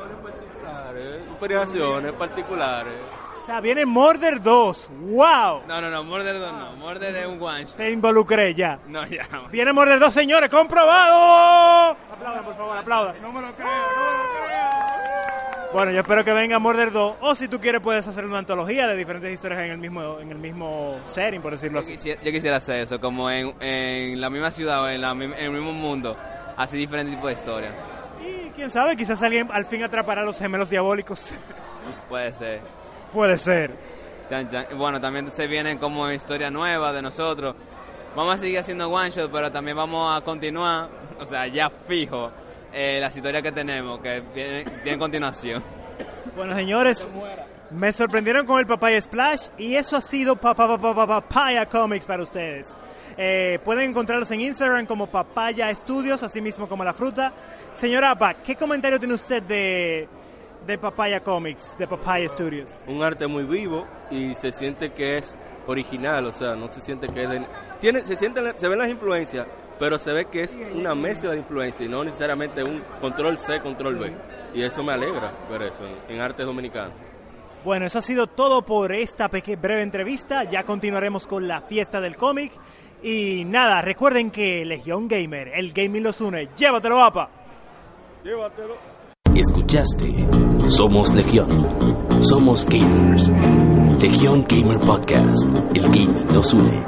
Operaciones 1.37 2.13
particulares. 2.13 2.93
O 3.43 3.47
sea, 3.47 3.61
viene 3.61 3.85
Murder 3.85 4.41
2. 4.41 4.89
¡Wow! 5.01 5.63
no, 5.69 5.81
no, 5.81 5.91
no, 5.91 6.05
Murder 6.05 6.39
2 6.39 6.53
no, 6.53 6.77
Murder 6.77 7.15
es 7.17 7.27
un 7.27 7.43
one 7.43 7.65
shot. 7.67 7.77
Te 7.77 7.91
involucré 7.91 8.55
ya. 8.55 8.79
No, 8.87 9.05
ya. 9.07 9.27
Viene 9.53 9.73
Murder 9.73 9.99
2, 9.99 10.15
señores, 10.15 10.49
comprobado. 10.49 11.97
Aplaudan, 12.13 12.45
por 12.45 12.57
favor, 12.57 12.77
aplaudan. 12.79 13.17
No 13.21 13.33
me 13.33 13.43
lo 13.43 13.53
creo, 13.55 13.67
no 13.67 13.73
me 13.73 14.19
lo 14.19 14.31
creo. 14.33 15.75
Bueno, 15.75 15.91
yo 15.93 16.01
espero 16.01 16.25
que 16.25 16.33
venga 16.33 16.59
Murder 16.61 16.93
2, 16.93 17.17
o 17.21 17.35
si 17.35 17.49
tú 17.49 17.61
quieres 17.61 17.81
puedes 17.81 18.07
hacer 18.07 18.25
una 18.25 18.39
antología 18.39 18.87
de 18.87 18.97
diferentes 18.97 19.31
historias 19.33 19.61
en 19.63 19.73
el 19.73 19.79
mismo, 19.79 20.21
en 20.21 20.31
el 20.31 20.39
mismo 20.39 21.01
setting, 21.07 21.43
por 21.43 21.51
decirlo 21.53 21.81
Yo 21.81 21.83
así. 21.83 21.93
quisiera, 21.93 22.23
yo 22.23 22.31
quisiera 22.31 22.57
hacer 22.59 22.81
eso, 22.83 23.01
como 23.01 23.29
en, 23.29 23.61
en 23.61 24.21
la 24.21 24.31
misma 24.31 24.53
ciudad 24.53 24.83
o 24.85 24.89
en, 24.89 25.01
la 25.01 25.11
en 25.11 25.33
el 25.35 25.51
mismo 25.51 25.73
mundo, 25.73 26.17
así 26.57 26.77
diferentes 26.77 27.15
tipos 27.15 27.29
de 27.29 27.35
historias. 27.35 27.75
Y 28.21 28.51
quién 28.51 28.71
sabe, 28.71 28.97
quizás 28.97 29.21
alguien 29.23 29.49
al 29.53 29.67
fin 29.67 29.83
atrapará 29.83 30.23
a 30.23 30.25
los 30.25 30.39
gemelos 30.39 30.71
diabólicos. 30.71 31.33
Puede 32.09 32.33
ser. 32.33 32.61
Puede 33.13 33.39
ser. 33.39 33.73
Chan, 34.31 34.51
chan. 34.51 34.67
Bueno, 34.77 35.01
también 35.01 35.31
se 35.31 35.47
vienen 35.47 35.79
como 35.79 36.11
historia 36.11 36.51
nueva 36.51 36.93
de 36.93 37.03
nosotros. 37.03 37.55
Vamos 38.17 38.37
a 38.37 38.39
seguir 38.39 38.59
haciendo 38.61 38.89
one 38.89 39.11
shot, 39.11 39.31
pero 39.31 39.51
también 39.51 39.77
vamos 39.77 40.17
a 40.17 40.21
continuar, 40.25 40.89
o 41.19 41.27
sea, 41.27 41.47
ya 41.49 41.69
fijo, 41.69 42.31
eh, 42.73 42.99
las 43.01 43.15
historias 43.17 43.43
que 43.43 43.51
tenemos, 43.53 44.01
que 44.01 44.21
vienen, 44.35 44.69
a 44.95 44.99
continuación. 44.99 45.63
Bueno, 46.35 46.55
señores, 46.57 47.07
me 47.71 47.93
sorprendieron 47.93 48.45
con 48.47 48.59
el 48.59 48.67
Papaya 48.67 49.01
Splash 49.01 49.47
y 49.57 49.77
eso 49.77 49.97
ha 49.97 50.01
sido 50.01 50.35
pa- 50.35 50.53
pa- 50.55 50.67
pa- 50.67 50.79
pa- 50.79 50.95
pa- 51.07 51.21
Papaya 51.21 51.67
Comics 51.67 52.05
para 52.07 52.25
ustedes. 52.25 52.77
Eh, 53.17 53.59
pueden 53.65 53.91
encontrarlos 53.91 54.31
en 54.31 54.41
Instagram 54.41 54.87
como 54.87 55.07
Papaya 55.07 55.75
Studios, 55.75 56.23
así 56.23 56.41
mismo 56.41 56.69
como 56.69 56.85
la 56.85 56.93
fruta. 56.93 57.33
Señora 57.73 58.11
Apa, 58.13 58.35
¿qué 58.35 58.57
comentario 58.57 58.99
tiene 58.99 59.15
usted 59.15 59.43
de, 59.43 60.09
de 60.67 60.79
Papaya 60.79 61.21
Comics, 61.21 61.77
de 61.79 61.87
Papaya 61.87 62.29
Studios? 62.29 62.69
un 62.87 63.03
arte 63.03 63.27
muy 63.27 63.45
vivo 63.45 63.87
y 64.11 64.35
se 64.35 64.53
siente 64.53 64.93
que 64.93 65.19
es 65.19 65.35
original, 65.67 66.27
o 66.27 66.33
sea, 66.33 66.55
no 66.57 66.69
se 66.69 66.81
siente 66.81 67.07
que 67.07 67.23
es 67.23 67.31
de- 67.31 67.47
tiene 67.81 68.01
se 68.03 68.17
sienten 68.17 68.53
se 68.59 68.69
ven 68.69 68.79
las 68.79 68.89
influencias, 68.89 69.47
pero 69.79 69.99
se 69.99 70.13
ve 70.13 70.27
que 70.27 70.43
es 70.43 70.59
una 70.75 70.95
mezcla 70.95 71.31
de 71.31 71.39
influencias 71.39 71.89
y 71.89 71.91
no 71.91 72.05
necesariamente 72.05 72.63
un 72.63 72.83
control 73.01 73.39
C, 73.39 73.61
control 73.61 73.97
B. 73.97 74.13
Y 74.55 74.63
eso 74.63 74.85
me 74.85 74.93
alegra 74.93 75.33
ver 75.51 75.63
eso 75.63 75.85
en, 75.87 76.15
en 76.17 76.21
arte 76.21 76.45
dominicano. 76.45 76.93
Bueno, 77.65 77.87
eso 77.87 77.99
ha 77.99 78.03
sido 78.03 78.27
todo 78.27 78.63
por 78.63 78.93
esta 78.93 79.27
breve 79.29 79.83
entrevista. 79.83 80.45
Ya 80.45 80.63
continuaremos 80.65 81.27
con 81.27 81.49
la 81.49 81.63
fiesta 81.63 81.99
del 82.01 82.15
cómic. 82.17 82.53
Y 83.07 83.45
nada, 83.45 83.83
recuerden 83.83 84.31
que 84.31 84.65
Legión 84.65 85.09
Gamer, 85.09 85.49
el 85.55 85.75
gaming 85.75 86.03
los 86.03 86.23
une. 86.23 86.49
Llévatelo, 86.57 87.05
Apa. 87.05 87.29
Llévatelo. 88.25 88.77
Escuchaste 89.35 90.07
Somos 90.69 91.13
Legión. 91.13 91.51
Somos 92.23 92.65
gamers. 92.67 93.29
Legión 94.01 94.47
Gamer 94.49 94.79
Podcast. 94.87 95.45
El 95.75 95.83
gaming 95.91 96.27
nos 96.33 96.55
une. 96.55 96.83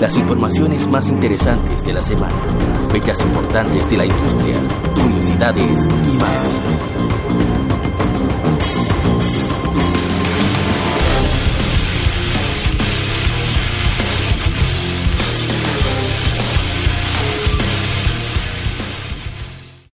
Las 0.00 0.16
informaciones 0.16 0.88
más 0.88 1.10
interesantes 1.10 1.84
de 1.84 1.92
la 1.92 2.00
semana. 2.00 2.88
Fechas 2.90 3.20
importantes 3.20 3.86
de 3.86 3.96
la 3.98 4.06
industria. 4.06 4.62
Curiosidades 4.94 5.84
y 5.84 6.16
más. 6.16 7.19